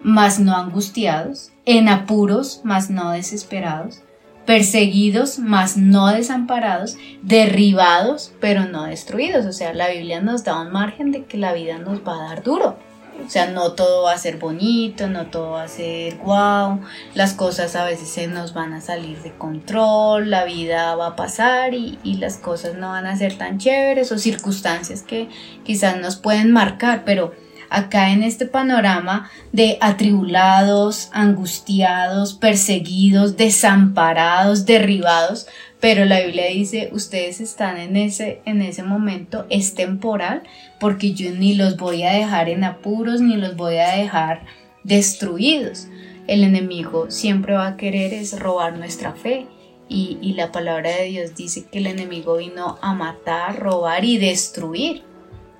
mas 0.00 0.38
no 0.38 0.56
angustiados, 0.56 1.52
en 1.66 1.90
apuros, 1.90 2.62
mas 2.64 2.88
no 2.88 3.10
desesperados, 3.10 4.00
perseguidos, 4.46 5.38
mas 5.38 5.76
no 5.76 6.06
desamparados, 6.06 6.96
derribados, 7.22 8.32
pero 8.40 8.64
no 8.64 8.84
destruidos. 8.84 9.44
O 9.44 9.52
sea, 9.52 9.74
la 9.74 9.88
Biblia 9.88 10.22
nos 10.22 10.44
da 10.44 10.58
un 10.62 10.72
margen 10.72 11.12
de 11.12 11.24
que 11.24 11.36
la 11.36 11.52
vida 11.52 11.76
nos 11.78 11.98
va 11.98 12.14
a 12.14 12.28
dar 12.28 12.42
duro. 12.42 12.78
O 13.24 13.30
sea, 13.30 13.48
no 13.48 13.72
todo 13.72 14.04
va 14.04 14.12
a 14.12 14.18
ser 14.18 14.36
bonito, 14.36 15.08
no 15.08 15.26
todo 15.26 15.52
va 15.52 15.64
a 15.64 15.68
ser 15.68 16.16
wow, 16.18 16.80
las 17.14 17.32
cosas 17.32 17.74
a 17.74 17.84
veces 17.84 18.08
se 18.08 18.26
nos 18.28 18.54
van 18.54 18.72
a 18.72 18.80
salir 18.80 19.18
de 19.22 19.32
control, 19.32 20.30
la 20.30 20.44
vida 20.44 20.94
va 20.94 21.08
a 21.08 21.16
pasar 21.16 21.74
y, 21.74 21.98
y 22.02 22.16
las 22.16 22.36
cosas 22.36 22.74
no 22.74 22.90
van 22.90 23.06
a 23.06 23.16
ser 23.16 23.36
tan 23.36 23.58
chéveres 23.58 24.12
o 24.12 24.18
circunstancias 24.18 25.02
que 25.02 25.28
quizás 25.64 25.98
nos 25.98 26.16
pueden 26.16 26.52
marcar, 26.52 27.04
pero 27.04 27.32
acá 27.70 28.10
en 28.12 28.22
este 28.22 28.46
panorama 28.46 29.30
de 29.52 29.78
atribulados, 29.80 31.08
angustiados, 31.12 32.34
perseguidos, 32.34 33.36
desamparados, 33.36 34.66
derribados, 34.66 35.46
pero 35.80 36.04
la 36.04 36.20
Biblia 36.20 36.46
dice, 36.46 36.88
ustedes 36.92 37.40
están 37.40 37.76
en 37.76 37.96
ese, 37.96 38.40
en 38.44 38.62
ese 38.62 38.82
momento, 38.82 39.46
es 39.50 39.74
temporal, 39.74 40.42
porque 40.80 41.12
yo 41.12 41.30
ni 41.32 41.54
los 41.54 41.76
voy 41.76 42.02
a 42.02 42.12
dejar 42.12 42.48
en 42.48 42.64
apuros, 42.64 43.20
ni 43.20 43.36
los 43.36 43.56
voy 43.56 43.76
a 43.76 43.90
dejar 43.90 44.46
destruidos. 44.84 45.88
El 46.26 46.42
enemigo 46.44 47.10
siempre 47.10 47.54
va 47.54 47.68
a 47.68 47.76
querer 47.76 48.14
es 48.14 48.38
robar 48.38 48.76
nuestra 48.76 49.12
fe. 49.12 49.46
Y, 49.88 50.18
y 50.20 50.32
la 50.32 50.50
palabra 50.50 50.90
de 50.90 51.04
Dios 51.04 51.36
dice 51.36 51.66
que 51.70 51.78
el 51.78 51.86
enemigo 51.86 52.38
vino 52.38 52.78
a 52.82 52.92
matar, 52.92 53.60
robar 53.60 54.04
y 54.04 54.18
destruir. 54.18 55.04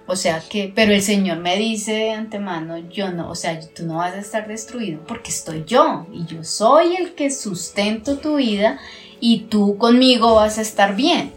O 0.08 0.14
sea 0.14 0.40
que, 0.48 0.72
pero 0.74 0.92
el 0.92 1.02
Señor 1.02 1.38
me 1.38 1.56
dice 1.56 1.92
de 1.92 2.12
antemano, 2.12 2.78
yo 2.78 3.10
no, 3.10 3.28
o 3.28 3.34
sea, 3.34 3.58
tú 3.74 3.84
no 3.84 3.96
vas 3.96 4.14
a 4.14 4.20
estar 4.20 4.46
destruido 4.46 5.00
porque 5.06 5.30
estoy 5.30 5.64
yo 5.66 6.06
y 6.12 6.24
yo 6.26 6.44
soy 6.44 6.94
el 6.94 7.14
que 7.14 7.30
sustento 7.30 8.18
tu 8.18 8.36
vida 8.36 8.78
y 9.18 9.40
tú 9.50 9.76
conmigo 9.78 10.36
vas 10.36 10.58
a 10.58 10.62
estar 10.62 10.94
bien. 10.94 11.32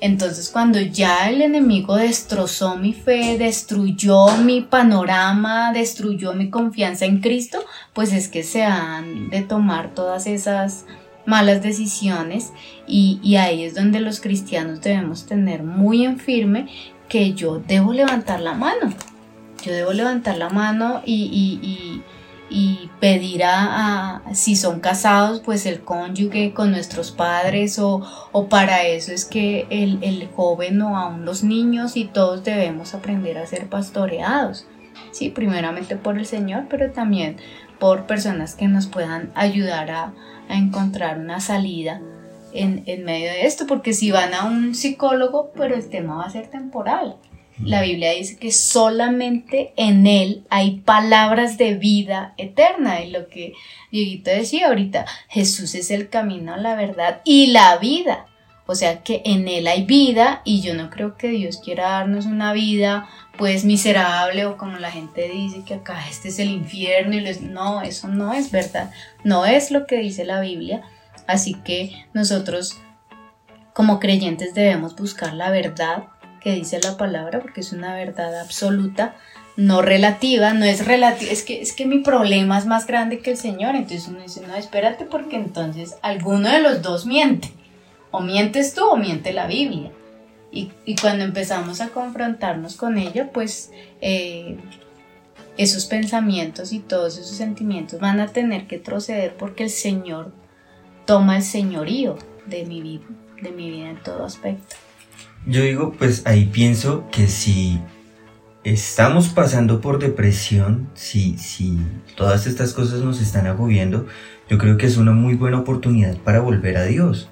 Entonces 0.00 0.48
cuando 0.50 0.80
ya 0.80 1.28
el 1.28 1.42
enemigo 1.42 1.96
destrozó 1.96 2.76
mi 2.76 2.94
fe, 2.94 3.36
destruyó 3.38 4.26
mi 4.38 4.62
panorama, 4.62 5.72
destruyó 5.72 6.32
mi 6.32 6.50
confianza 6.50 7.04
en 7.04 7.20
Cristo, 7.20 7.64
pues 7.92 8.12
es 8.12 8.28
que 8.28 8.42
se 8.42 8.64
han 8.64 9.28
de 9.28 9.42
tomar 9.42 9.94
todas 9.94 10.26
esas 10.26 10.86
malas 11.26 11.62
decisiones 11.62 12.52
y, 12.86 13.18
y 13.22 13.36
ahí 13.36 13.64
es 13.64 13.74
donde 13.74 14.00
los 14.00 14.20
cristianos 14.20 14.82
debemos 14.82 15.26
tener 15.26 15.62
muy 15.62 16.04
en 16.04 16.18
firme 16.18 16.68
que 17.14 17.32
yo 17.32 17.60
debo 17.60 17.92
levantar 17.92 18.40
la 18.40 18.54
mano. 18.54 18.92
Yo 19.62 19.72
debo 19.72 19.92
levantar 19.92 20.36
la 20.36 20.48
mano 20.48 21.00
y, 21.04 21.22
y, 21.32 21.64
y, 21.64 22.02
y 22.50 22.90
pedir 22.98 23.44
a, 23.44 24.22
si 24.32 24.56
son 24.56 24.80
casados, 24.80 25.38
pues 25.38 25.64
el 25.64 25.82
cónyuge 25.82 26.52
con 26.52 26.72
nuestros 26.72 27.12
padres 27.12 27.78
o, 27.78 28.02
o 28.32 28.48
para 28.48 28.82
eso 28.82 29.12
es 29.12 29.26
que 29.26 29.68
el, 29.70 30.00
el, 30.02 30.28
joven 30.34 30.82
o 30.82 30.98
aún 30.98 31.24
los 31.24 31.44
niños 31.44 31.96
y 31.96 32.06
todos 32.06 32.42
debemos 32.42 32.94
aprender 32.94 33.38
a 33.38 33.46
ser 33.46 33.68
pastoreados. 33.68 34.66
Sí, 35.12 35.30
primeramente 35.30 35.94
por 35.94 36.18
el 36.18 36.26
Señor, 36.26 36.64
pero 36.68 36.90
también 36.90 37.36
por 37.78 38.06
personas 38.08 38.56
que 38.56 38.66
nos 38.66 38.88
puedan 38.88 39.30
ayudar 39.36 39.92
a, 39.92 40.14
a 40.48 40.56
encontrar 40.56 41.20
una 41.20 41.38
salida 41.38 42.00
en, 42.54 42.82
en, 42.86 43.04
medio 43.04 43.30
de 43.30 43.46
esto, 43.46 43.66
porque 43.66 43.92
si 43.92 44.10
van 44.10 44.34
a 44.34 44.44
un 44.44 44.74
psicólogo, 44.74 45.52
pero 45.56 45.74
el 45.74 45.88
tema 45.88 46.16
va 46.16 46.24
a 46.24 46.30
ser 46.30 46.48
temporal. 46.48 47.16
La 47.62 47.82
Biblia 47.82 48.10
dice 48.10 48.36
que 48.36 48.50
solamente 48.50 49.72
en 49.76 50.08
Él 50.08 50.44
hay 50.50 50.80
palabras 50.80 51.56
de 51.56 51.74
vida 51.74 52.34
eterna. 52.36 53.00
Y 53.00 53.10
lo 53.10 53.28
que 53.28 53.52
Dieguito 53.92 54.30
decía 54.30 54.68
ahorita, 54.68 55.06
Jesús 55.28 55.74
es 55.76 55.90
el 55.90 56.08
camino, 56.08 56.56
la 56.56 56.74
verdad 56.74 57.20
y 57.24 57.48
la 57.48 57.76
vida. 57.76 58.26
O 58.66 58.74
sea 58.74 59.02
que 59.02 59.22
en 59.24 59.46
Él 59.46 59.66
hay 59.66 59.84
vida 59.84 60.40
y 60.44 60.62
yo 60.62 60.74
no 60.74 60.90
creo 60.90 61.16
que 61.16 61.28
Dios 61.28 61.58
quiera 61.58 61.90
darnos 61.90 62.26
una 62.26 62.52
vida 62.52 63.08
pues 63.36 63.64
miserable 63.64 64.46
o 64.46 64.56
como 64.56 64.78
la 64.78 64.90
gente 64.90 65.28
dice 65.28 65.64
que 65.66 65.74
acá 65.74 66.08
este 66.08 66.28
es 66.28 66.38
el 66.38 66.50
infierno 66.50 67.14
y 67.14 67.20
les... 67.20 67.42
no, 67.42 67.82
eso 67.82 68.08
no 68.08 68.32
es 68.32 68.50
verdad. 68.50 68.90
No 69.22 69.44
es 69.44 69.70
lo 69.70 69.86
que 69.86 69.98
dice 69.98 70.24
la 70.24 70.40
Biblia. 70.40 70.82
Así 71.26 71.54
que 71.54 72.06
nosotros 72.12 72.80
como 73.72 73.98
creyentes 73.98 74.54
debemos 74.54 74.94
buscar 74.96 75.34
la 75.34 75.50
verdad 75.50 76.04
que 76.40 76.52
dice 76.52 76.78
la 76.82 76.96
palabra 76.96 77.40
porque 77.40 77.60
es 77.60 77.72
una 77.72 77.94
verdad 77.94 78.40
absoluta, 78.40 79.16
no 79.56 79.82
relativa, 79.82 80.52
no 80.52 80.64
es 80.64 80.86
relativa, 80.86 81.30
es 81.30 81.42
que, 81.42 81.62
es 81.62 81.72
que 81.72 81.86
mi 81.86 82.00
problema 82.00 82.58
es 82.58 82.66
más 82.66 82.86
grande 82.86 83.20
que 83.20 83.30
el 83.30 83.36
Señor, 83.36 83.74
entonces 83.74 84.08
uno 84.08 84.20
dice, 84.20 84.46
no, 84.46 84.54
espérate 84.54 85.06
porque 85.06 85.36
entonces 85.36 85.96
alguno 86.02 86.50
de 86.50 86.60
los 86.60 86.82
dos 86.82 87.06
miente, 87.06 87.50
o 88.10 88.20
mientes 88.20 88.74
tú 88.74 88.84
o 88.84 88.96
miente 88.96 89.32
la 89.32 89.46
Biblia. 89.46 89.90
Y, 90.52 90.70
y 90.84 90.94
cuando 90.94 91.24
empezamos 91.24 91.80
a 91.80 91.88
confrontarnos 91.88 92.76
con 92.76 92.96
ella, 92.96 93.30
pues 93.32 93.72
eh, 94.00 94.56
esos 95.56 95.86
pensamientos 95.86 96.72
y 96.72 96.78
todos 96.78 97.18
esos 97.18 97.36
sentimientos 97.36 97.98
van 97.98 98.20
a 98.20 98.28
tener 98.28 98.66
que 98.68 98.78
proceder 98.78 99.34
porque 99.36 99.64
el 99.64 99.70
Señor 99.70 100.32
toma 101.04 101.36
el 101.36 101.42
señorío 101.42 102.16
de 102.46 102.64
mi 102.64 102.82
vida, 102.82 103.04
de 103.42 103.52
mi 103.52 103.70
vida 103.70 103.90
en 103.90 104.02
todo 104.02 104.24
aspecto. 104.24 104.76
Yo 105.46 105.62
digo, 105.62 105.92
pues 105.98 106.22
ahí 106.26 106.46
pienso 106.46 107.06
que 107.10 107.26
si 107.26 107.78
estamos 108.64 109.28
pasando 109.28 109.80
por 109.80 109.98
depresión, 109.98 110.88
si, 110.94 111.36
si 111.36 111.78
todas 112.16 112.46
estas 112.46 112.72
cosas 112.72 113.02
nos 113.02 113.20
están 113.20 113.46
agobiando, 113.46 114.06
yo 114.48 114.58
creo 114.58 114.78
que 114.78 114.86
es 114.86 114.96
una 114.96 115.12
muy 115.12 115.34
buena 115.34 115.58
oportunidad 115.58 116.16
para 116.18 116.40
volver 116.40 116.78
a 116.78 116.84
Dios. 116.84 117.30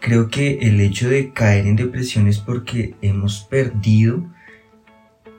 Creo 0.00 0.28
que 0.28 0.58
el 0.62 0.80
hecho 0.80 1.10
de 1.10 1.32
caer 1.32 1.66
en 1.66 1.76
depresión 1.76 2.26
es 2.26 2.38
porque 2.38 2.94
hemos 3.02 3.40
perdido 3.40 4.24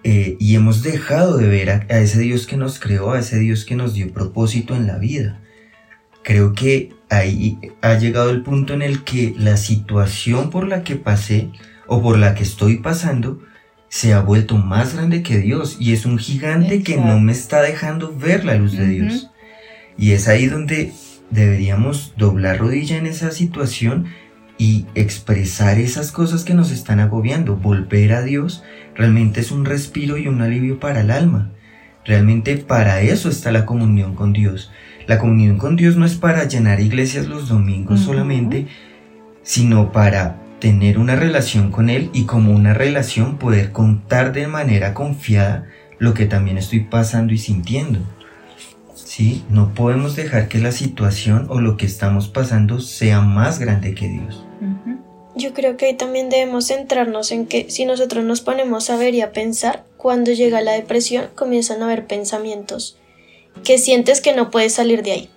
eh, 0.03 0.37
y 0.39 0.55
hemos 0.55 0.83
dejado 0.83 1.37
de 1.37 1.47
ver 1.47 1.69
a, 1.71 1.85
a 1.89 1.99
ese 1.99 2.19
Dios 2.19 2.45
que 2.45 2.57
nos 2.57 2.79
creó, 2.79 3.11
a 3.11 3.19
ese 3.19 3.39
Dios 3.39 3.65
que 3.65 3.75
nos 3.75 3.95
dio 3.95 4.13
propósito 4.13 4.75
en 4.75 4.85
la 4.85 4.99
vida. 4.99 5.41
Creo 6.23 6.53
que 6.53 6.93
ahí 7.11 7.59
ha 7.81 7.95
llegado 7.95 8.31
el 8.31 8.41
punto 8.41 8.73
en 8.73 8.81
el 8.81 9.03
que 9.03 9.35
la 9.37 9.57
situación 9.57 10.49
por 10.49 10.67
la 10.67 10.83
que 10.83 10.95
pasé 10.95 11.49
o 11.85 12.01
por 12.01 12.17
la 12.17 12.33
que 12.33 12.43
estoy 12.43 12.77
pasando 12.77 13.39
se 13.89 14.13
ha 14.13 14.21
vuelto 14.21 14.57
más 14.57 14.95
grande 14.95 15.21
que 15.21 15.37
Dios 15.39 15.75
y 15.77 15.91
es 15.91 16.05
un 16.05 16.17
gigante 16.17 16.75
Exacto. 16.75 17.01
que 17.01 17.07
no 17.07 17.19
me 17.19 17.33
está 17.33 17.61
dejando 17.61 18.15
ver 18.15 18.45
la 18.45 18.55
luz 18.55 18.71
de 18.71 18.83
uh 18.83 18.87
-huh. 18.87 18.89
Dios. 18.89 19.31
Y 19.97 20.11
es 20.11 20.29
ahí 20.29 20.47
donde 20.47 20.93
deberíamos 21.29 22.13
doblar 22.17 22.59
rodilla 22.59 22.97
en 22.97 23.05
esa 23.05 23.31
situación 23.31 24.05
y 24.57 24.85
expresar 24.95 25.79
esas 25.79 26.13
cosas 26.13 26.45
que 26.45 26.53
nos 26.53 26.71
están 26.71 27.01
agobiando. 27.01 27.57
Volver 27.57 28.13
a 28.13 28.21
Dios 28.21 28.63
realmente 28.95 29.41
es 29.41 29.51
un 29.51 29.65
respiro 29.65 30.17
y 30.17 30.27
un 30.27 30.41
alivio 30.41 30.79
para 30.79 31.01
el 31.01 31.11
alma. 31.11 31.51
Realmente 32.05 32.55
para 32.55 33.01
eso 33.01 33.27
está 33.29 33.51
la 33.51 33.65
comunión 33.65 34.15
con 34.15 34.31
Dios. 34.31 34.71
La 35.07 35.17
comunión 35.17 35.57
con 35.57 35.75
Dios 35.75 35.97
no 35.97 36.05
es 36.05 36.15
para 36.15 36.47
llenar 36.47 36.79
iglesias 36.79 37.27
los 37.27 37.49
domingos 37.49 37.99
uh 37.99 38.03
-huh. 38.03 38.05
solamente, 38.07 38.67
sino 39.43 39.91
para 39.91 40.37
tener 40.59 40.99
una 40.99 41.15
relación 41.15 41.71
con 41.71 41.89
Él 41.89 42.09
y 42.13 42.25
como 42.25 42.53
una 42.53 42.73
relación 42.73 43.37
poder 43.37 43.71
contar 43.71 44.31
de 44.31 44.47
manera 44.47 44.93
confiada 44.93 45.67
lo 45.97 46.13
que 46.13 46.25
también 46.25 46.57
estoy 46.57 46.81
pasando 46.81 47.33
y 47.33 47.37
sintiendo. 47.37 47.99
¿Sí? 48.93 49.43
No 49.49 49.73
podemos 49.73 50.15
dejar 50.15 50.47
que 50.47 50.59
la 50.59 50.71
situación 50.71 51.47
o 51.49 51.59
lo 51.59 51.75
que 51.77 51.85
estamos 51.85 52.29
pasando 52.29 52.79
sea 52.79 53.21
más 53.21 53.59
grande 53.59 53.93
que 53.93 54.07
Dios. 54.07 54.45
Uh 54.61 54.65
-huh. 54.65 54.97
Yo 55.35 55.53
creo 55.53 55.77
que 55.77 55.87
ahí 55.87 55.95
también 55.95 56.29
debemos 56.29 56.67
centrarnos 56.67 57.31
en 57.31 57.45
que 57.45 57.69
si 57.69 57.85
nosotros 57.85 58.23
nos 58.23 58.41
ponemos 58.41 58.89
a 58.89 58.97
ver 58.97 59.13
y 59.15 59.21
a 59.21 59.31
pensar, 59.31 59.83
cuando 59.97 60.31
llega 60.31 60.61
la 60.61 60.73
depresión 60.73 61.25
comienzan 61.35 61.81
a 61.81 61.85
haber 61.85 62.05
pensamientos 62.05 62.97
que 63.63 63.77
sientes 63.77 64.21
que 64.21 64.33
no 64.33 64.51
puedes 64.51 64.73
salir 64.73 65.03
de 65.03 65.11
ahí. 65.11 65.29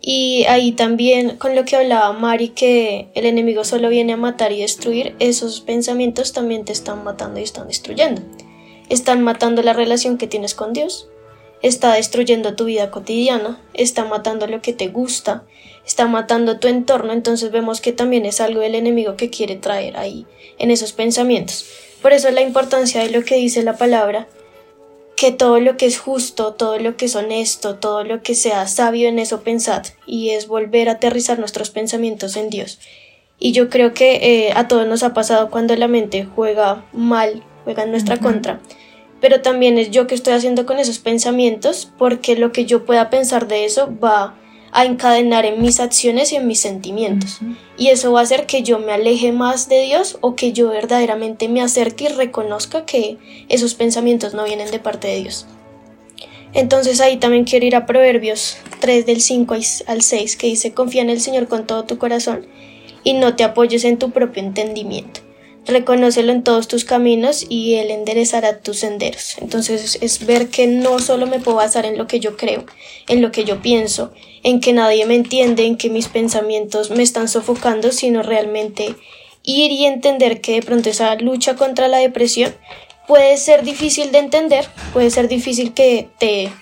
Y 0.00 0.44
ahí 0.48 0.72
también 0.72 1.36
con 1.36 1.54
lo 1.54 1.64
que 1.64 1.76
hablaba 1.76 2.12
Mari, 2.12 2.48
que 2.48 3.08
el 3.14 3.24
enemigo 3.24 3.64
solo 3.64 3.88
viene 3.88 4.14
a 4.14 4.16
matar 4.16 4.50
y 4.50 4.60
destruir, 4.60 5.14
esos 5.20 5.60
pensamientos 5.60 6.32
también 6.32 6.64
te 6.64 6.72
están 6.72 7.04
matando 7.04 7.38
y 7.38 7.44
están 7.44 7.68
destruyendo. 7.68 8.20
Están 8.88 9.22
matando 9.22 9.62
la 9.62 9.72
relación 9.72 10.18
que 10.18 10.26
tienes 10.26 10.54
con 10.54 10.72
Dios, 10.72 11.08
está 11.62 11.94
destruyendo 11.94 12.56
tu 12.56 12.64
vida 12.64 12.90
cotidiana, 12.90 13.62
está 13.74 14.04
matando 14.04 14.48
lo 14.48 14.60
que 14.60 14.72
te 14.72 14.88
gusta, 14.88 15.44
está 15.86 16.06
matando 16.08 16.58
tu 16.58 16.66
entorno, 16.66 17.12
entonces 17.12 17.52
vemos 17.52 17.80
que 17.80 17.92
también 17.92 18.26
es 18.26 18.40
algo 18.40 18.60
del 18.60 18.74
enemigo 18.74 19.16
que 19.16 19.30
quiere 19.30 19.54
traer 19.54 19.96
ahí 19.96 20.26
en 20.58 20.72
esos 20.72 20.92
pensamientos. 20.92 21.66
Por 22.02 22.12
eso 22.12 22.28
la 22.32 22.42
importancia 22.42 23.00
de 23.00 23.10
lo 23.10 23.24
que 23.24 23.36
dice 23.36 23.62
la 23.62 23.76
palabra, 23.76 24.28
que 25.22 25.30
todo 25.30 25.60
lo 25.60 25.76
que 25.76 25.86
es 25.86 26.00
justo, 26.00 26.52
todo 26.54 26.80
lo 26.80 26.96
que 26.96 27.04
es 27.04 27.14
honesto, 27.14 27.76
todo 27.76 28.02
lo 28.02 28.24
que 28.24 28.34
sea 28.34 28.66
sabio 28.66 29.08
en 29.08 29.20
eso 29.20 29.42
pensad, 29.42 29.84
y 30.04 30.30
es 30.30 30.48
volver 30.48 30.88
a 30.88 30.94
aterrizar 30.94 31.38
nuestros 31.38 31.70
pensamientos 31.70 32.34
en 32.36 32.50
Dios. 32.50 32.80
Y 33.38 33.52
yo 33.52 33.70
creo 33.70 33.94
que 33.94 34.14
eh, 34.16 34.52
a 34.56 34.66
todos 34.66 34.84
nos 34.84 35.04
ha 35.04 35.14
pasado 35.14 35.48
cuando 35.48 35.76
la 35.76 35.86
mente 35.86 36.24
juega 36.24 36.84
mal, 36.92 37.44
juega 37.62 37.84
en 37.84 37.92
nuestra 37.92 38.16
contra, 38.16 38.58
pero 39.20 39.42
también 39.42 39.78
es 39.78 39.92
yo 39.92 40.08
que 40.08 40.16
estoy 40.16 40.32
haciendo 40.32 40.66
con 40.66 40.80
esos 40.80 40.98
pensamientos, 40.98 41.88
porque 41.98 42.34
lo 42.34 42.50
que 42.50 42.64
yo 42.64 42.84
pueda 42.84 43.08
pensar 43.08 43.46
de 43.46 43.64
eso 43.64 43.96
va 44.02 44.34
a 44.72 44.86
encadenar 44.86 45.44
en 45.44 45.60
mis 45.60 45.80
acciones 45.80 46.32
y 46.32 46.36
en 46.36 46.46
mis 46.46 46.60
sentimientos. 46.60 47.40
Y 47.76 47.88
eso 47.88 48.12
va 48.12 48.20
a 48.20 48.22
hacer 48.22 48.46
que 48.46 48.62
yo 48.62 48.78
me 48.78 48.92
aleje 48.92 49.30
más 49.30 49.68
de 49.68 49.82
Dios 49.82 50.18
o 50.22 50.34
que 50.34 50.52
yo 50.52 50.70
verdaderamente 50.70 51.48
me 51.48 51.60
acerque 51.60 52.04
y 52.04 52.08
reconozca 52.08 52.86
que 52.86 53.18
esos 53.48 53.74
pensamientos 53.74 54.32
no 54.32 54.44
vienen 54.44 54.70
de 54.70 54.78
parte 54.78 55.08
de 55.08 55.20
Dios. 55.20 55.46
Entonces 56.54 57.00
ahí 57.00 57.18
también 57.18 57.44
quiero 57.44 57.66
ir 57.66 57.76
a 57.76 57.86
Proverbios 57.86 58.56
3 58.80 59.06
del 59.06 59.20
5 59.20 59.54
al 59.86 60.02
6 60.02 60.36
que 60.36 60.46
dice 60.48 60.72
confía 60.72 61.02
en 61.02 61.10
el 61.10 61.20
Señor 61.20 61.48
con 61.48 61.66
todo 61.66 61.84
tu 61.84 61.98
corazón 61.98 62.46
y 63.04 63.14
no 63.14 63.36
te 63.36 63.44
apoyes 63.44 63.84
en 63.84 63.98
tu 63.98 64.10
propio 64.10 64.42
entendimiento. 64.42 65.20
Reconócelo 65.66 66.32
en 66.32 66.42
todos 66.42 66.66
tus 66.68 66.84
caminos 66.84 67.46
y 67.48 67.74
Él 67.74 67.90
enderezará 67.90 68.58
tus 68.58 68.78
senderos. 68.78 69.36
Entonces 69.40 69.98
es 70.00 70.26
ver 70.26 70.48
que 70.48 70.66
no 70.66 70.98
solo 70.98 71.26
me 71.26 71.38
puedo 71.38 71.58
basar 71.58 71.86
en 71.86 71.96
lo 71.96 72.06
que 72.06 72.20
yo 72.20 72.36
creo, 72.36 72.64
en 73.08 73.22
lo 73.22 73.30
que 73.30 73.44
yo 73.44 73.62
pienso, 73.62 74.12
en 74.42 74.60
que 74.60 74.72
nadie 74.72 75.06
me 75.06 75.14
entiende, 75.14 75.64
en 75.64 75.76
que 75.76 75.90
mis 75.90 76.08
pensamientos 76.08 76.90
me 76.90 77.02
están 77.02 77.28
sofocando, 77.28 77.92
sino 77.92 78.22
realmente 78.22 78.96
ir 79.44 79.72
y 79.72 79.86
entender 79.86 80.40
que 80.40 80.52
de 80.54 80.62
pronto 80.62 80.90
esa 80.90 81.14
lucha 81.16 81.56
contra 81.56 81.88
la 81.88 81.98
depresión 81.98 82.54
puede 83.06 83.36
ser 83.36 83.64
difícil 83.64 84.12
de 84.12 84.18
entender, 84.18 84.66
puede 84.92 85.10
ser 85.10 85.28
difícil 85.28 85.72
que 85.74 86.08
te 86.18 86.52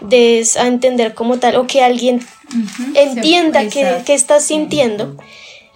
des 0.00 0.56
a 0.56 0.66
entender 0.66 1.14
como 1.14 1.38
tal 1.38 1.56
o 1.56 1.66
que 1.66 1.82
alguien 1.82 2.20
entienda 2.94 3.68
que, 3.68 4.02
que, 4.04 4.14
estás 4.14 4.44
sintiendo 4.44 5.16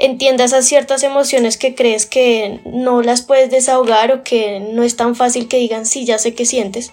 entiendas 0.00 0.54
a 0.54 0.62
ciertas 0.62 1.02
emociones 1.02 1.58
que 1.58 1.74
crees 1.74 2.06
que 2.06 2.60
no 2.64 3.02
las 3.02 3.20
puedes 3.20 3.50
desahogar 3.50 4.10
o 4.12 4.24
que 4.24 4.58
no 4.58 4.82
es 4.82 4.96
tan 4.96 5.14
fácil 5.14 5.46
que 5.46 5.58
digan 5.58 5.84
sí, 5.84 6.06
ya 6.06 6.18
sé 6.18 6.34
que 6.34 6.46
sientes. 6.46 6.92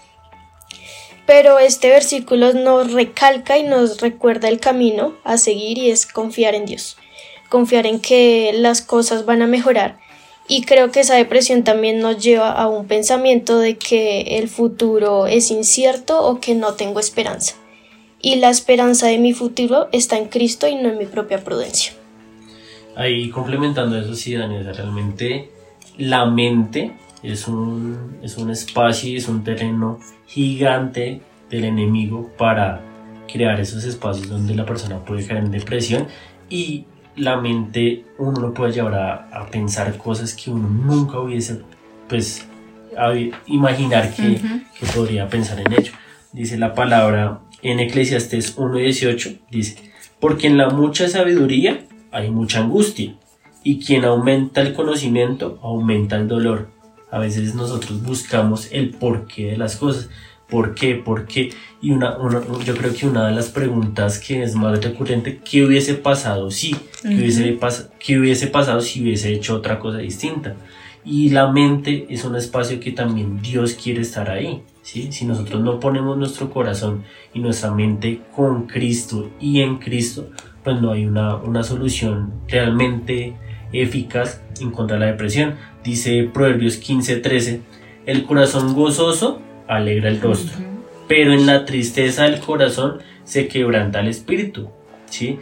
Pero 1.25 1.57
este 1.57 1.89
versículo 1.89 2.53
nos 2.53 2.91
recalca 2.91 3.57
y 3.57 3.63
nos 3.63 4.01
recuerda 4.01 4.49
el 4.49 4.59
camino 4.59 5.15
a 5.23 5.37
seguir 5.37 5.77
y 5.77 5.89
es 5.89 6.05
confiar 6.05 6.53
en 6.53 6.65
Dios, 6.65 6.97
confiar 7.49 7.87
en 7.87 8.01
que 8.01 8.51
las 8.53 8.81
cosas 8.81 9.25
van 9.25 9.41
a 9.41 9.47
mejorar. 9.47 9.99
Y 10.49 10.63
creo 10.63 10.91
que 10.91 11.01
esa 11.01 11.15
depresión 11.15 11.63
también 11.63 11.99
nos 11.99 12.21
lleva 12.21 12.51
a 12.51 12.67
un 12.67 12.87
pensamiento 12.87 13.59
de 13.59 13.77
que 13.77 14.37
el 14.37 14.49
futuro 14.49 15.27
es 15.27 15.49
incierto 15.51 16.25
o 16.25 16.39
que 16.39 16.55
no 16.55 16.75
tengo 16.75 16.99
esperanza. 16.99 17.55
Y 18.21 18.35
la 18.35 18.49
esperanza 18.49 19.07
de 19.07 19.17
mi 19.17 19.33
futuro 19.33 19.87
está 19.91 20.17
en 20.17 20.27
Cristo 20.27 20.67
y 20.67 20.75
no 20.75 20.89
en 20.89 20.97
mi 20.97 21.05
propia 21.05 21.43
prudencia 21.43 21.96
ahí 22.97 23.29
complementando 23.29 23.97
eso, 23.97 24.15
sí, 24.15 24.35
Daniel, 24.35 24.65
realmente 24.75 25.51
la 25.97 26.25
mente 26.25 26.93
es 27.23 27.47
un, 27.47 28.17
es 28.21 28.37
un 28.37 28.49
espacio 28.49 29.09
y 29.09 29.17
es 29.17 29.27
un 29.27 29.43
terreno 29.43 29.99
gigante 30.25 31.21
del 31.49 31.65
enemigo 31.65 32.29
para 32.37 32.81
crear 33.31 33.59
esos 33.59 33.83
espacios 33.83 34.29
donde 34.29 34.55
la 34.55 34.65
persona 34.65 34.99
puede 35.05 35.25
caer 35.25 35.43
en 35.43 35.51
depresión 35.51 36.07
y 36.49 36.85
la 37.15 37.37
mente 37.37 38.05
uno 38.17 38.39
lo 38.41 38.53
puede 38.53 38.73
llevar 38.73 38.95
a, 39.31 39.47
pensar 39.51 39.97
cosas 39.97 40.33
que 40.33 40.49
uno 40.49 40.67
nunca 40.67 41.19
hubiese 41.19 41.61
pues 42.07 42.47
imaginar 43.45 44.13
que, 44.13 44.39
que, 44.79 44.85
podría 44.95 45.27
pensar 45.27 45.59
en 45.59 45.71
ello. 45.73 45.91
Dice 46.31 46.57
la 46.57 46.73
palabra 46.73 47.41
en 47.61 47.79
Eclesiastes 47.79 48.57
1.18, 48.57 49.39
dice, 49.51 49.91
porque 50.19 50.47
en 50.47 50.57
la 50.57 50.69
mucha 50.69 51.07
sabiduría 51.07 51.86
hay 52.17 52.31
mucha 52.31 52.59
angustia 52.59 53.15
y 53.63 53.79
quien 53.79 54.03
aumenta 54.03 54.61
el 54.61 54.73
conocimiento 54.73 55.59
aumenta 55.61 56.15
el 56.15 56.27
dolor. 56.27 56.69
A 57.11 57.19
veces 57.19 57.53
nosotros 57.53 58.01
buscamos 58.03 58.69
el 58.71 58.89
porqué 58.89 59.51
de 59.51 59.57
las 59.57 59.75
cosas. 59.75 60.09
¿Por 60.49 60.73
qué? 60.73 60.95
¿Por 60.95 61.27
qué? 61.27 61.51
Y 61.79 61.91
una, 61.91 62.17
yo 62.65 62.75
creo 62.75 62.93
que 62.93 63.05
una 63.05 63.27
de 63.27 63.35
las 63.35 63.49
preguntas 63.49 64.17
que 64.17 64.41
es 64.41 64.55
más 64.55 64.83
recurrente, 64.83 65.41
¿qué 65.43 65.63
hubiese 65.63 65.93
pasado 65.93 66.49
si? 66.49 66.75
¿Qué, 67.03 67.09
hubiese, 67.09 67.59
¿Qué 67.99 68.19
hubiese 68.19 68.47
pasado 68.47 68.81
si 68.81 69.03
hubiese 69.03 69.31
hecho 69.31 69.55
otra 69.55 69.77
cosa 69.77 69.99
distinta? 69.99 70.55
Y 71.05 71.29
la 71.29 71.51
mente 71.51 72.07
es 72.09 72.25
un 72.25 72.35
espacio 72.35 72.79
que 72.79 72.91
también 72.91 73.41
Dios 73.41 73.73
quiere 73.73 74.01
estar 74.01 74.29
ahí. 74.29 74.63
¿sí? 74.81 75.11
Si 75.11 75.25
nosotros 75.25 75.61
no 75.61 75.79
ponemos 75.79 76.17
nuestro 76.17 76.49
corazón 76.49 77.03
y 77.33 77.39
nuestra 77.39 77.71
mente 77.71 78.21
con 78.35 78.65
Cristo 78.65 79.29
y 79.39 79.61
en 79.61 79.77
Cristo, 79.77 80.29
pues 80.67 80.81
no 80.81 80.91
hay 80.91 81.05
una, 81.05 81.37
una 81.37 81.63
solución 81.63 82.41
realmente 82.49 83.37
eficaz 83.71 84.43
en 84.59 84.71
contra 84.71 84.97
de 84.97 85.05
la 85.05 85.11
depresión. 85.13 85.55
Dice 85.81 86.29
Proverbios 86.33 86.81
15:13, 86.81 87.61
el 88.05 88.25
corazón 88.25 88.73
gozoso 88.73 89.39
alegra 89.65 90.09
el 90.09 90.19
rostro, 90.19 90.57
pero 91.07 91.31
en 91.31 91.45
la 91.45 91.63
tristeza 91.63 92.25
del 92.25 92.41
corazón 92.41 92.97
se 93.23 93.47
quebranta 93.47 94.01
el 94.01 94.09
espíritu. 94.09 94.67
¿sí? 95.05 95.39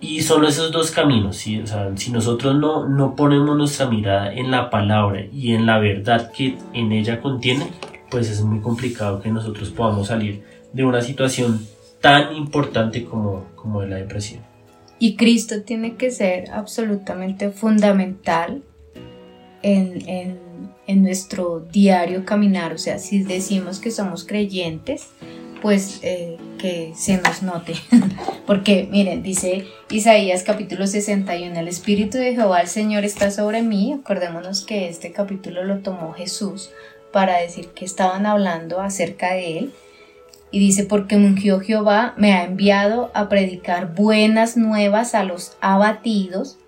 Y 0.00 0.20
solo 0.20 0.46
esos 0.46 0.70
dos 0.70 0.92
caminos, 0.92 1.36
¿sí? 1.36 1.58
o 1.58 1.66
sea, 1.66 1.90
si 1.96 2.12
nosotros 2.12 2.54
no, 2.54 2.88
no 2.88 3.16
ponemos 3.16 3.56
nuestra 3.56 3.88
mirada 3.88 4.32
en 4.32 4.52
la 4.52 4.70
palabra 4.70 5.24
y 5.32 5.54
en 5.54 5.66
la 5.66 5.80
verdad 5.80 6.30
que 6.30 6.56
en 6.72 6.92
ella 6.92 7.20
contiene, 7.20 7.72
pues 8.08 8.30
es 8.30 8.40
muy 8.40 8.60
complicado 8.60 9.20
que 9.20 9.30
nosotros 9.30 9.70
podamos 9.70 10.06
salir 10.06 10.44
de 10.72 10.84
una 10.84 11.00
situación 11.00 11.58
tan 12.00 12.34
importante 12.34 13.04
como, 13.04 13.46
como 13.56 13.82
la 13.82 13.96
depresión. 13.96 14.42
Y 14.98 15.16
Cristo 15.16 15.62
tiene 15.62 15.96
que 15.96 16.10
ser 16.10 16.50
absolutamente 16.50 17.50
fundamental 17.50 18.62
en, 19.62 20.56
nuestro 20.86 21.60
diario 21.60 22.24
caminar. 22.24 22.72
O 22.72 22.78
sea, 22.78 22.98
si 22.98 23.22
decimos 23.22 23.80
que 23.80 23.90
somos 23.90 24.24
creyentes, 24.24 25.08
pues 25.60 26.00
eh, 26.02 26.38
que 26.58 26.92
se 26.94 27.18
nos 27.18 27.42
note. 27.42 27.74
Porque 28.46 28.88
miren, 28.90 29.22
dice 29.22 29.66
Isaías 29.90 30.42
capítulo 30.44 30.86
61, 30.86 31.58
el 31.58 31.68
Espíritu 31.68 32.18
de 32.18 32.34
Jehová 32.34 32.60
el 32.60 32.68
Señor 32.68 33.04
está 33.04 33.30
sobre 33.30 33.62
mí. 33.62 33.92
Acordémonos 33.92 34.64
que 34.64 34.88
este 34.88 35.12
capítulo 35.12 35.64
lo 35.64 35.78
tomó 35.80 36.12
Jesús 36.12 36.70
para 37.12 37.38
decir 37.38 37.68
que 37.68 37.84
estaban 37.84 38.26
hablando 38.26 38.80
acerca 38.80 39.32
de 39.32 39.58
él. 39.58 39.72
Y 40.50 40.58
dice, 40.58 40.84
porque 40.84 41.16
ungió 41.16 41.60
Jehová, 41.60 42.14
me 42.16 42.32
ha 42.32 42.44
enviado 42.44 43.10
a 43.14 43.28
predicar 43.28 43.94
buenas 43.94 44.56
nuevas 44.56 45.14
a 45.14 45.24
los 45.24 45.56
abatidos, 45.60 46.58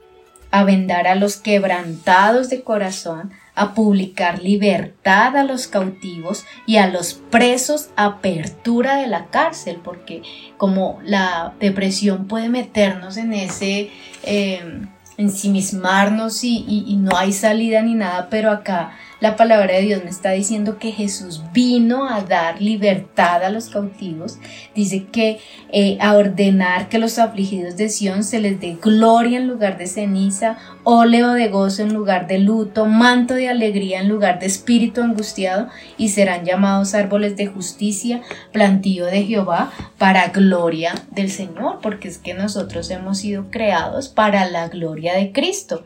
a 0.50 0.64
vendar 0.64 1.06
a 1.06 1.14
los 1.14 1.36
quebrantados 1.36 2.50
de 2.50 2.62
corazón, 2.62 3.30
a 3.54 3.74
publicar 3.74 4.40
libertad 4.40 5.36
a 5.36 5.42
los 5.42 5.66
cautivos 5.66 6.44
y 6.64 6.76
a 6.76 6.86
los 6.86 7.14
presos 7.14 7.90
apertura 7.96 8.96
de 8.96 9.08
la 9.08 9.26
cárcel, 9.26 9.80
porque 9.82 10.22
como 10.56 11.00
la 11.04 11.54
depresión 11.60 12.28
puede 12.28 12.48
meternos 12.48 13.16
en 13.16 13.32
ese 13.32 13.90
eh, 14.22 14.80
ensimismarnos 15.16 16.44
y, 16.44 16.64
y 16.68 16.96
no 16.96 17.16
hay 17.16 17.32
salida 17.32 17.82
ni 17.82 17.94
nada, 17.94 18.28
pero 18.30 18.50
acá 18.50 18.92
la 19.20 19.34
palabra 19.34 19.74
de 19.74 19.82
Dios 19.82 20.04
me 20.04 20.10
está 20.10 20.30
diciendo 20.30 20.78
que 20.78 20.92
Jesús 20.92 21.42
vino 21.52 22.08
a 22.08 22.22
dar 22.22 22.62
libertad 22.62 23.42
a 23.42 23.50
los 23.50 23.68
cautivos. 23.68 24.38
Dice 24.76 25.06
que 25.06 25.40
eh, 25.72 25.98
a 26.00 26.14
ordenar 26.14 26.88
que 26.88 26.98
los 26.98 27.18
afligidos 27.18 27.76
de 27.76 27.88
Sión 27.88 28.22
se 28.22 28.40
les 28.40 28.60
dé 28.60 28.78
gloria 28.80 29.38
en 29.38 29.48
lugar 29.48 29.76
de 29.76 29.88
ceniza, 29.88 30.56
óleo 30.84 31.32
de 31.32 31.48
gozo 31.48 31.82
en 31.82 31.94
lugar 31.94 32.28
de 32.28 32.38
luto, 32.38 32.86
manto 32.86 33.34
de 33.34 33.48
alegría 33.48 34.00
en 34.00 34.08
lugar 34.08 34.38
de 34.38 34.46
espíritu 34.46 35.02
angustiado, 35.02 35.68
y 35.96 36.10
serán 36.10 36.44
llamados 36.44 36.94
árboles 36.94 37.36
de 37.36 37.46
justicia, 37.46 38.22
plantío 38.52 39.06
de 39.06 39.24
Jehová, 39.24 39.72
para 39.98 40.28
gloria 40.28 40.94
del 41.10 41.30
Señor, 41.30 41.80
porque 41.82 42.06
es 42.06 42.18
que 42.18 42.34
nosotros 42.34 42.88
hemos 42.90 43.18
sido 43.18 43.50
creados 43.50 44.08
para 44.08 44.48
la 44.48 44.68
gloria 44.68 45.14
de 45.14 45.32
Cristo 45.32 45.84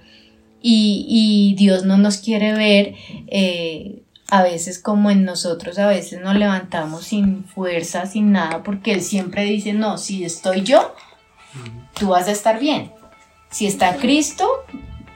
y, 0.62 1.54
Dios 1.58 1.84
no 1.84 1.98
nos 1.98 2.18
quiere 2.18 2.52
ver 2.52 2.94
eh, 3.26 4.02
a 4.28 4.42
veces 4.42 4.78
como 4.78 5.10
en 5.10 5.24
nosotros, 5.24 5.78
a 5.78 5.86
veces 5.86 6.20
nos 6.22 6.36
levantamos 6.36 7.04
sin 7.04 7.44
fuerza, 7.44 8.06
sin 8.06 8.32
nada, 8.32 8.62
porque 8.62 8.92
Él 8.92 9.02
siempre 9.02 9.44
dice, 9.44 9.72
no, 9.72 9.98
si 9.98 10.24
estoy 10.24 10.62
yo, 10.62 10.94
tú 11.98 12.08
vas 12.08 12.28
a 12.28 12.32
estar 12.32 12.58
bien. 12.58 12.90
Si 13.50 13.66
está 13.66 13.96
Cristo, 13.96 14.48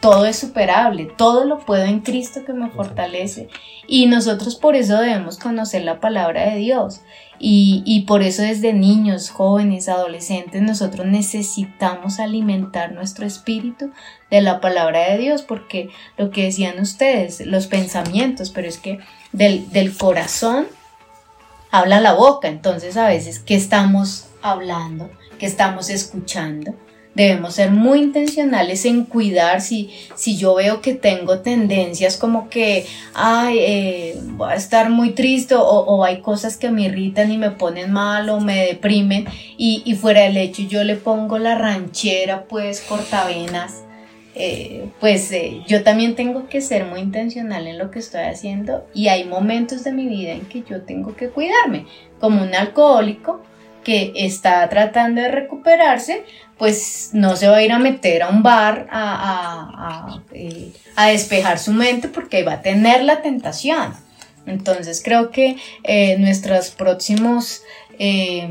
todo 0.07 0.25
es 0.25 0.39
superable, 0.39 1.11
todo 1.17 1.45
lo 1.45 1.59
puedo 1.59 1.83
en 1.83 1.99
Cristo 1.99 2.45
que 2.47 2.53
me 2.53 2.71
fortalece. 2.71 3.49
Y 3.89 4.07
nosotros 4.07 4.55
por 4.55 4.77
eso 4.77 4.99
debemos 4.99 5.37
conocer 5.37 5.83
la 5.83 5.99
palabra 5.99 6.49
de 6.49 6.59
Dios. 6.59 7.01
Y, 7.41 7.83
y, 7.85 8.03
por 8.03 8.23
eso 8.23 8.43
desde 8.43 8.73
niños, 8.73 9.31
jóvenes, 9.31 9.89
adolescentes, 9.89 10.63
nosotros 10.63 11.09
necesitamos 11.09 12.21
alimentar 12.21 12.93
nuestro 12.93 13.27
espíritu 13.27 13.91
de 14.31 14.43
la 14.43 14.61
palabra 14.61 15.11
de 15.11 15.19
Dios, 15.19 15.43
porque 15.43 15.89
lo 16.17 16.31
que 16.31 16.45
decían 16.45 16.79
ustedes, 16.79 17.45
los 17.45 17.67
pensamientos, 17.67 18.51
pero 18.51 18.69
es 18.69 18.79
que 18.79 19.01
del, 19.33 19.69
del 19.71 19.95
corazón 19.95 20.69
habla 21.73 22.01
la 22.01 22.13
boca, 22.13 22.47
entonces 22.47 22.97
a 22.97 23.09
veces, 23.09 23.41
¿qué 23.41 23.57
estamos 23.57 24.29
hablando? 24.41 25.11
¿Qué 25.41 25.47
estamos 25.47 25.91
escuchando? 25.91 26.77
Debemos 27.17 27.55
ser 27.55 27.71
muy 27.71 28.01
intencionales 28.01 28.85
en 28.85 29.05
cuidar 29.05 29.63
si, 29.63 29.91
si 30.15 30.37
yo 30.37 30.55
veo 30.55 30.83
que 30.83 30.93
tengo 30.93 31.39
tendencias 31.41 32.19
como 32.19 32.51
que, 32.51 32.85
ay, 33.15 33.59
eh, 33.59 34.21
voy 34.23 34.53
a 34.53 34.55
estar 34.55 34.91
muy 34.91 35.13
triste 35.13 35.55
o, 35.57 36.05
hay 36.05 36.21
cosas 36.21 36.59
que 36.59 36.71
me 36.71 36.83
irritan 36.83 37.33
y 37.33 37.39
me 37.39 37.51
ponen 37.51 37.91
mal 37.91 38.29
o 38.29 38.41
me 38.41 38.67
deprimen 38.67 39.27
y, 39.57 39.95
fuera 39.95 40.23
del 40.23 40.37
hecho 40.37 40.63
yo 40.63 40.85
le 40.85 40.97
pongo 40.97 41.39
la 41.39 41.57
ranchera 41.57 42.45
pues 42.45 42.83
cortavenas. 42.83 43.83
Eh, 44.39 44.91
pues 45.01 45.33
eh, 45.33 45.63
yo 45.67 45.83
también 45.83 46.15
tengo 46.15 46.47
que 46.47 46.61
ser 46.61 46.85
muy 46.85 47.01
intencional 47.01 47.67
en 47.67 47.79
lo 47.79 47.91
que 47.91 48.01
estoy 48.01 48.21
haciendo 48.25 48.87
y 48.93 49.09
hay 49.09 49.25
momentos 49.25 49.83
de 49.83 49.93
mi 49.93 50.07
vida 50.07 50.33
en 50.33 50.43
que 50.43 50.63
yo 50.69 50.83
tengo 50.83 51.17
que 51.17 51.31
cuidarme, 51.31 51.87
como 52.21 52.43
un 52.43 52.55
alcohólico 52.55 53.41
que 53.87 54.13
está 54.17 54.69
tratando 54.69 55.21
de 55.21 55.29
recuperarse, 55.29 56.25
pues 56.59 57.11
no 57.13 57.37
se 57.37 57.47
va 57.47 57.59
a 57.59 57.63
ir 57.63 57.71
a 57.71 57.79
meter 57.79 58.25
a 58.25 58.31
un 58.31 58.43
bar 58.43 58.89
a, 58.91 60.23
eh, 60.33 60.73
despejar 61.13 61.61
su 61.61 61.73
mente 61.73 62.09
porque 62.09 62.43
va 62.43 62.55
a 62.55 62.63
tener 62.63 63.05
la 63.05 63.23
tentación. 63.23 63.95
Entonces 64.45 65.01
creo 65.05 65.31
que 65.31 65.57
eh, 65.85 66.19
nuestros 66.19 66.71
próximos 66.71 67.63
eh, 68.01 68.49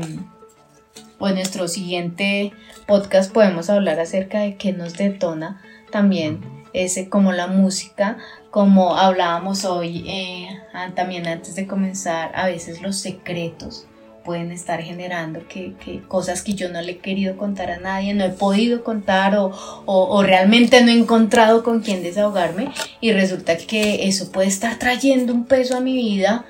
o 1.18 1.28
en 1.28 1.34
nuestro 1.34 1.68
siguiente 1.68 2.54
podcast 2.86 3.30
podemos 3.30 3.68
hablar 3.68 4.00
acerca 4.00 4.40
de 4.40 4.56
qué 4.56 4.72
nos 4.72 4.94
detona 4.94 5.60
también 5.90 6.40
ese 6.72 7.10
como 7.10 7.32
la 7.32 7.46
música, 7.46 8.16
como 8.50 8.96
hablábamos 8.96 9.66
hoy 9.66 10.48
también 10.94 11.26
antes 11.26 11.56
de 11.56 11.66
comenzar, 11.66 12.32
a 12.34 12.46
veces 12.46 12.80
los 12.80 12.96
secretos 12.96 13.86
pueden 14.26 14.50
estar 14.50 14.82
generando 14.82 15.46
que, 15.48 15.72
cosas 16.08 16.42
que 16.42 16.54
yo 16.54 16.68
no 16.68 16.82
le 16.82 16.92
he 16.92 16.98
querido 16.98 17.36
contar 17.36 17.70
a 17.70 17.78
nadie, 17.78 18.12
no 18.12 18.24
he 18.24 18.30
podido 18.30 18.82
contar 18.82 19.34
o, 19.38 20.22
realmente 20.24 20.82
no 20.82 20.90
he 20.90 20.98
encontrado 20.98 21.62
con 21.62 21.80
quién 21.80 22.02
desahogarme 22.02 22.72
y 23.00 23.12
resulta 23.12 23.56
que 23.56 24.08
eso 24.08 24.32
puede 24.32 24.48
estar 24.48 24.78
trayendo 24.78 25.32
un 25.32 25.46
peso 25.46 25.76
a 25.76 25.80
mi 25.80 25.94
vida 25.94 26.44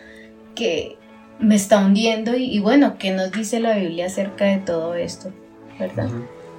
que 0.54 0.96
me 1.38 1.54
está 1.54 1.84
hundiendo 1.84 2.34
y, 2.34 2.58
bueno, 2.60 2.96
¿qué 2.98 3.12
nos 3.12 3.30
dice 3.30 3.60
la 3.60 3.76
Biblia 3.76 4.06
acerca 4.06 4.46
de 4.46 4.56
todo 4.56 4.94
esto? 4.94 5.30
¿Verdad? 5.78 6.08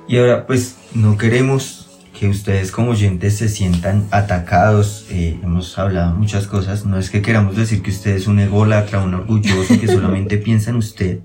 Y 0.08 0.20
ahora 0.20 0.46
pues 0.46 0.78
no 0.94 1.18
queremos 1.18 1.87
que 2.18 2.28
ustedes 2.28 2.72
como 2.72 2.92
oyentes 2.92 3.38
se 3.38 3.48
sientan 3.48 4.08
atacados. 4.12 5.06
Eh, 5.12 5.38
hemos 5.44 5.78
hablado 5.78 6.16
muchas 6.16 6.48
cosas. 6.48 6.86
No 6.86 6.98
es 6.98 7.10
que 7.10 7.22
queramos 7.22 7.56
decir 7.56 7.82
que 7.82 7.92
usted 7.92 8.16
es 8.16 8.28
un 8.28 8.40
ególatra, 8.40 9.04
un 9.04 9.14
orgulloso 9.14 9.80
que 9.80 9.88
solamente 9.88 10.38
piensa 10.38 10.72
en 10.72 10.78
usted, 10.78 11.20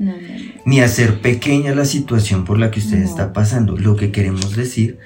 ni 0.66 0.80
hacer 0.80 1.20
pequeña 1.20 1.74
la 1.74 1.86
situación 1.86 2.44
por 2.44 2.58
la 2.58 2.70
que 2.70 2.80
usted 2.80 2.98
está 2.98 3.32
pasando. 3.32 3.76
Lo 3.76 3.96
que 3.96 4.12
queremos 4.12 4.54
decir 4.54 4.98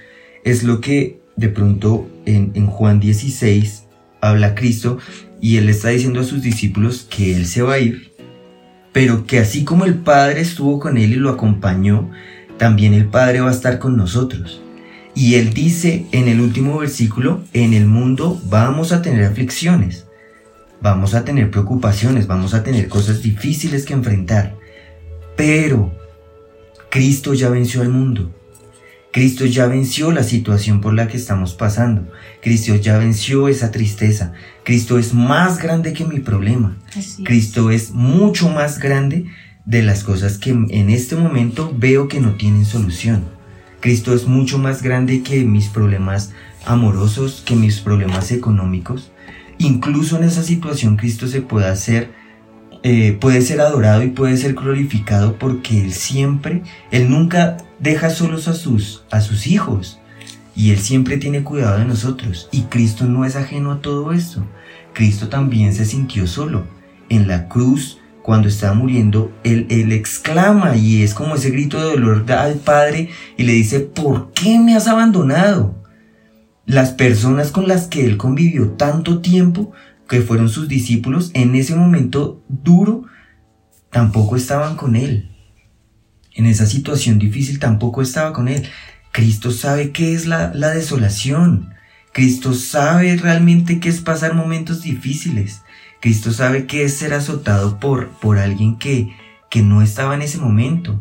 es 0.44 0.64
lo 0.64 0.81
que 0.81 1.20
de 1.37 1.49
pronto 1.49 2.09
en, 2.25 2.51
en 2.55 2.66
Juan 2.66 2.99
16 2.99 3.85
habla 4.20 4.55
Cristo 4.55 4.99
y 5.40 5.59
él 5.59 5.68
está 5.68 5.90
diciendo 5.90 6.20
a 6.20 6.25
sus 6.25 6.42
discípulos 6.42 7.07
que 7.09 7.37
él 7.37 7.46
se 7.46 7.62
va 7.62 7.75
a 7.75 7.79
ir, 7.79 8.12
pero 8.92 9.27
que 9.27 9.38
así 9.38 9.64
como 9.64 9.85
el 9.85 9.94
Padre 9.94 10.40
estuvo 10.40 10.81
con 10.81 10.96
él 10.96 11.12
y 11.12 11.16
lo 11.16 11.31
acompañó, 11.31 12.11
también 12.59 12.94
el 12.94 13.07
Padre 13.07 13.40
va 13.40 13.51
a 13.51 13.53
estar 13.53 13.79
con 13.79 13.96
nosotros. 13.96 14.62
Y 15.16 15.37
él 15.37 15.55
dice 15.55 16.05
en 16.12 16.29
el 16.29 16.42
último 16.42 16.79
versículo, 16.79 17.42
en 17.55 17.72
el 17.72 17.87
mundo 17.87 18.38
vamos 18.50 18.92
a 18.92 19.00
tener 19.00 19.24
aflicciones, 19.24 20.05
vamos 20.83 21.14
a 21.14 21.24
tener 21.24 21.50
preocupaciones, 21.50 22.26
vamos 22.26 22.52
a 22.52 22.62
tener 22.62 22.87
cosas 22.88 23.22
difíciles 23.22 23.87
que 23.87 23.94
enfrentar. 23.94 24.55
Pero 25.35 25.90
Cristo 26.90 27.33
ya 27.33 27.48
venció 27.48 27.81
al 27.81 27.88
mundo. 27.88 28.31
Cristo 29.11 29.46
ya 29.46 29.66
venció 29.66 30.12
la 30.12 30.22
situación 30.22 30.83
por 30.83 30.92
la 30.92 31.09
que 31.09 31.16
estamos 31.16 31.55
pasando. 31.55 32.12
Cristo 32.42 32.76
ya 32.76 32.98
venció 32.98 33.48
esa 33.48 33.70
tristeza. 33.70 34.35
Cristo 34.64 34.98
es 34.98 35.14
más 35.14 35.62
grande 35.62 35.94
que 35.94 36.05
mi 36.05 36.20
problema. 36.20 36.76
Cristo 37.24 37.70
es 37.70 37.92
mucho 37.92 38.50
más 38.50 38.79
grande 38.79 39.24
de 39.64 39.83
las 39.83 40.05
cosas 40.05 40.37
que 40.37 40.50
en 40.50 40.90
este 40.90 41.16
momento 41.16 41.74
veo 41.74 42.07
que 42.07 42.20
no 42.20 42.35
tienen 42.35 42.66
solución. 42.66 43.36
Cristo 43.80 44.14
es 44.14 44.26
mucho 44.26 44.58
más 44.58 44.82
grande 44.82 45.22
que 45.22 45.44
mis 45.44 45.68
problemas 45.68 46.32
amorosos, 46.64 47.42
que 47.44 47.56
mis 47.56 47.80
problemas 47.80 48.32
económicos. 48.32 49.12
Incluso 49.58 50.16
en 50.16 50.24
esa 50.24 50.42
situación 50.42 50.96
Cristo 50.96 51.28
se 51.28 51.40
puede 51.40 51.66
hacer, 51.66 52.10
eh, 52.82 53.16
puede 53.20 53.42
ser 53.42 53.60
adorado 53.60 54.02
y 54.02 54.08
puede 54.08 54.36
ser 54.36 54.54
glorificado 54.54 55.38
porque 55.38 55.80
Él 55.80 55.92
siempre, 55.92 56.62
Él 56.90 57.10
nunca 57.10 57.56
deja 57.78 58.10
solos 58.10 58.48
a 58.48 58.54
sus, 58.54 59.04
a 59.10 59.20
sus 59.20 59.46
hijos. 59.46 59.98
Y 60.54 60.70
Él 60.70 60.78
siempre 60.78 61.18
tiene 61.18 61.42
cuidado 61.42 61.78
de 61.78 61.84
nosotros. 61.84 62.48
Y 62.50 62.62
Cristo 62.62 63.04
no 63.04 63.24
es 63.24 63.36
ajeno 63.36 63.72
a 63.72 63.82
todo 63.82 64.12
esto. 64.12 64.42
Cristo 64.94 65.28
también 65.28 65.74
se 65.74 65.84
sintió 65.84 66.26
solo. 66.26 66.64
En 67.10 67.28
la 67.28 67.48
cruz 67.48 67.98
cuando 68.26 68.48
está 68.48 68.74
muriendo, 68.74 69.32
él, 69.44 69.92
exclama 69.92 70.76
y 70.76 71.04
es 71.04 71.14
como 71.14 71.36
ese 71.36 71.50
grito 71.50 71.78
de 71.78 71.92
dolor 71.92 72.28
al 72.32 72.54
Padre 72.56 73.08
y 73.36 73.44
le 73.44 73.52
dice, 73.52 73.78
¿por 73.78 74.32
qué 74.32 74.58
me 74.58 74.74
has 74.74 74.88
abandonado? 74.88 75.80
Las 76.64 76.90
personas 76.90 77.52
con 77.52 77.68
las 77.68 77.86
que 77.86 78.04
él 78.04 78.16
convivió 78.16 78.70
tanto 78.70 79.20
tiempo, 79.20 79.70
que 80.08 80.22
fueron 80.22 80.48
sus 80.48 80.66
discípulos, 80.66 81.30
en 81.34 81.54
ese 81.54 81.76
momento 81.76 82.42
duro, 82.48 83.04
tampoco 83.92 84.34
estaban 84.34 84.74
con 84.74 84.96
él. 84.96 85.30
En 86.34 86.46
esa 86.46 86.66
situación 86.66 87.20
difícil 87.20 87.60
tampoco 87.60 88.02
estaba 88.02 88.32
con 88.32 88.48
él. 88.48 88.66
Cristo 89.12 89.52
sabe 89.52 89.92
qué 89.92 90.14
es 90.14 90.26
la, 90.26 90.52
la 90.52 90.70
desolación. 90.70 91.74
Cristo 92.12 92.54
sabe 92.54 93.14
realmente 93.18 93.78
qué 93.78 93.88
es 93.88 94.00
pasar 94.00 94.34
momentos 94.34 94.82
difíciles. 94.82 95.60
Cristo 96.00 96.32
sabe 96.32 96.66
que 96.66 96.85
es 96.85 96.94
ser 96.96 97.14
azotado 97.14 97.78
por, 97.78 98.09
por 98.09 98.38
alguien 98.38 98.76
que, 98.76 99.16
que 99.50 99.62
no 99.62 99.82
estaba 99.82 100.14
en 100.14 100.22
ese 100.22 100.38
momento. 100.38 101.00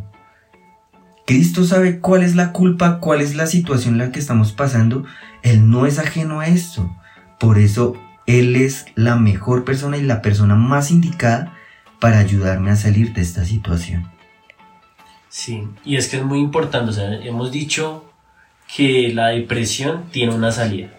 Cristo 1.25 1.63
sabe 1.63 1.99
cuál 1.99 2.23
es 2.23 2.35
la 2.35 2.51
culpa, 2.51 2.99
cuál 2.99 3.21
es 3.21 3.35
la 3.35 3.47
situación 3.47 3.95
en 3.95 3.99
la 3.99 4.11
que 4.11 4.19
estamos 4.19 4.51
pasando. 4.51 5.05
Él 5.41 5.69
no 5.69 5.85
es 5.85 5.97
ajeno 5.99 6.39
a 6.39 6.47
esto. 6.47 6.95
Por 7.39 7.57
eso 7.57 7.95
Él 8.27 8.55
es 8.55 8.85
la 8.95 9.15
mejor 9.15 9.65
persona 9.65 9.97
y 9.97 10.03
la 10.03 10.21
persona 10.21 10.55
más 10.55 10.91
indicada 10.91 11.53
para 11.99 12.19
ayudarme 12.19 12.71
a 12.71 12.75
salir 12.75 13.13
de 13.13 13.21
esta 13.21 13.43
situación. 13.43 14.11
Sí, 15.29 15.67
y 15.83 15.97
es 15.97 16.07
que 16.07 16.17
es 16.17 16.23
muy 16.23 16.39
importante. 16.39 16.91
O 16.91 16.93
sea, 16.93 17.13
hemos 17.15 17.51
dicho 17.51 18.05
que 18.73 19.11
la 19.13 19.29
depresión 19.29 20.05
tiene 20.11 20.33
una 20.33 20.51
salida. 20.51 20.89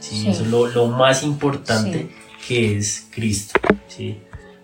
Sí, 0.00 0.28
Eso 0.28 0.44
es 0.44 0.74
lo, 0.74 0.88
más 0.88 1.22
importante 1.22 2.10
que 2.46 2.76
es 2.76 3.08
Cristo. 3.12 3.58
¿sí? 3.88 4.18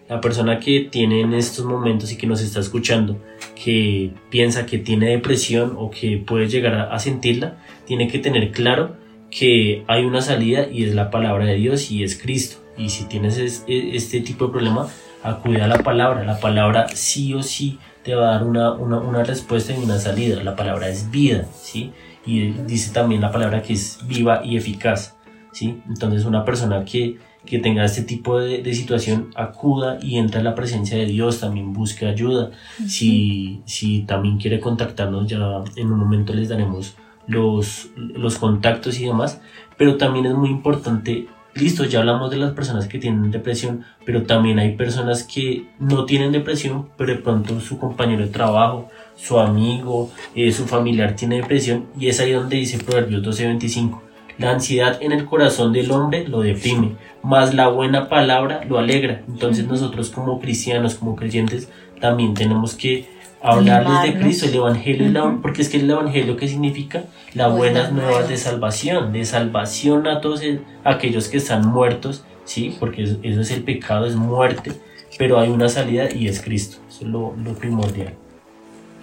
La 0.09 0.21
persona 0.21 0.59
que 0.59 0.89
tiene 0.91 1.21
en 1.21 1.35
estos 1.35 1.65
momentos 1.65 2.13
y 2.13 2.17
que 2.17 2.27
nos 2.27 2.41
está 2.41 2.61
escuchando, 2.61 3.19
que 3.55 4.13
piensa 4.31 4.67
que 4.67 4.79
tiene 4.79 5.11
depresión 5.11 5.75
o 5.79 5.91
que 5.91 6.19
puede 6.19 6.49
llegar 6.49 6.75
a, 6.93 6.99
sentirla, 6.99 7.59
tiene 7.87 8.09
que 8.09 8.19
tener 8.19 8.51
claro 8.51 8.97
que 9.31 9.85
hay 9.87 10.05
una 10.05 10.21
salida 10.21 10.67
y 10.69 10.85
es 10.85 10.95
la 10.95 11.11
palabra 11.11 11.45
de 11.45 11.55
Dios 11.55 11.91
y 11.91 12.03
es 12.03 12.21
Cristo. 12.21 12.59
Y 12.77 12.89
si 12.89 13.05
tienes 13.05 13.65
e, 13.69 13.95
este 13.95 14.21
tipo 14.21 14.47
de 14.47 14.53
problema, 14.53 14.89
acude 15.23 15.63
a 15.63 15.69
la 15.69 15.79
palabra. 15.79 16.25
La 16.25 16.41
palabra 16.41 16.89
sí 16.89 17.35
o 17.35 17.43
sí 17.43 17.79
te 18.03 18.15
va 18.15 18.31
a 18.31 18.33
dar 18.33 18.45
una, 18.45 18.73
una, 18.73 18.99
una 18.99 19.23
respuesta 19.23 19.73
y 19.73 19.77
una 19.77 19.99
salida. 19.99 20.43
La 20.43 20.57
palabra 20.57 20.89
es 20.89 21.11
vida, 21.11 21.47
¿sí? 21.63 21.93
Y 22.27 22.49
dice 22.67 22.93
también 22.93 23.21
la 23.21 23.31
palabra 23.31 23.63
que 23.63 23.75
es 23.75 24.01
viva 24.07 24.43
y 24.45 24.57
eficaz, 24.57 25.17
¿sí? 25.53 25.81
Entonces 25.89 26.25
una 26.25 26.45
persona 26.45 26.85
que 26.85 27.19
que 27.47 27.59
tenga 27.59 27.85
este 27.85 28.03
tipo 28.03 28.39
de, 28.39 28.75
situación 28.75 29.31
acuda 29.35 29.99
y 30.03 30.19
entre 30.19 30.41
a 30.41 30.43
la 30.43 30.55
presencia 30.55 30.97
de 30.99 31.07
Dios, 31.07 31.41
también 31.41 31.73
busque 31.73 32.07
ayuda. 32.07 32.51
si, 32.87 33.63
si 33.65 34.03
también 34.03 34.39
quiere 34.39 34.61
contactarnos, 34.61 35.27
ya 35.29 35.39
en 35.77 35.93
un 35.93 35.99
momento 35.99 36.35
les 36.35 36.49
daremos 36.49 36.95
los, 37.27 37.91
los 37.97 38.39
contactos 38.39 38.99
y 38.99 39.07
demás, 39.07 39.41
pero 39.77 39.97
también 39.97 40.27
es 40.27 40.35
muy 40.35 40.51
importante, 40.51 41.27
listo, 41.55 41.85
ya 41.85 42.01
hablamos 42.01 42.31
de 42.31 42.37
las 42.37 42.53
personas 42.53 42.87
que 42.87 42.99
tienen 42.99 43.31
depresión, 43.31 43.85
pero 44.05 44.25
también 44.25 44.59
hay 44.59 44.77
personas 44.77 45.25
que 45.25 45.67
no 45.79 46.05
tienen 46.05 46.33
depresión, 46.33 46.89
pero 46.97 47.13
de 47.13 47.19
pronto 47.19 47.61
su 47.61 47.79
compañero 47.79 48.23
de 48.23 48.33
trabajo, 48.33 48.89
su 49.17 49.39
amigo, 49.39 50.11
eh, 50.35 50.53
su 50.53 50.67
familiar 50.67 51.17
tiene 51.17 51.37
depresión 51.37 51.87
y 51.99 52.09
es 52.09 52.21
ahí 52.21 52.33
donde 52.33 52.57
dice 52.57 52.79
Proverbios 52.79 53.23
12:25 53.23 54.10
La 54.41 54.53
ansiedad 54.53 54.99
en 55.03 55.13
el 55.13 55.27
corazón 55.27 55.73
del 55.73 55.91
hombre 55.91 56.27
lo 56.27 56.41
deprime, 56.41 56.97
más 57.23 57.55
la 57.55 57.69
buena 57.69 58.09
palabra 58.09 58.63
lo 58.69 58.79
alegra. 58.79 59.23
Entonces 59.29 59.67
nosotros 59.67 60.09
como 60.11 60.41
cristianos, 60.41 60.95
como 60.95 61.15
creyentes, 61.15 61.69
también 62.01 62.33
tenemos 62.35 62.75
que 62.75 63.07
hablarles 63.43 64.15
de. 64.15 64.19
Cristo, 64.21 64.47
el 64.47 64.55
Evangelio, 64.55 65.09
la- 65.11 65.25
Ujú. 65.25 65.43
porque 65.43 65.61
es 65.63 65.69
que 65.69 65.77
el 65.79 65.91
Evangelio 65.91 66.37
que 66.37 66.49
significa 66.49 67.05
las 67.35 67.55
Buenas 67.55 67.91
buenas 67.91 67.93
nuevas 67.93 68.29
de 68.29 68.37
salvación, 68.39 69.13
de 69.13 69.25
salvación 69.25 70.07
a 70.07 70.21
todos 70.23 70.43
el- 70.43 70.63
aquellos 70.85 71.29
que 71.29 71.37
están 71.37 71.67
muertos, 71.67 72.25
¿sí? 72.45 72.75
Porque 72.81 73.03
eso, 73.05 73.17
eso 73.23 73.41
es 73.43 73.51
el 73.51 73.63
pecado, 73.63 74.07
es 74.07 74.17
muerte, 74.17 74.73
pero 75.19 75.39
hay 75.39 75.51
una 75.51 75.69
salida 75.69 76.09
y 76.15 76.29
es 76.29 76.41
Cristo, 76.41 76.79
eso 76.89 77.05
es 77.05 77.11
lo, 77.11 77.35
lo 77.45 77.53
primordial. 77.55 78.15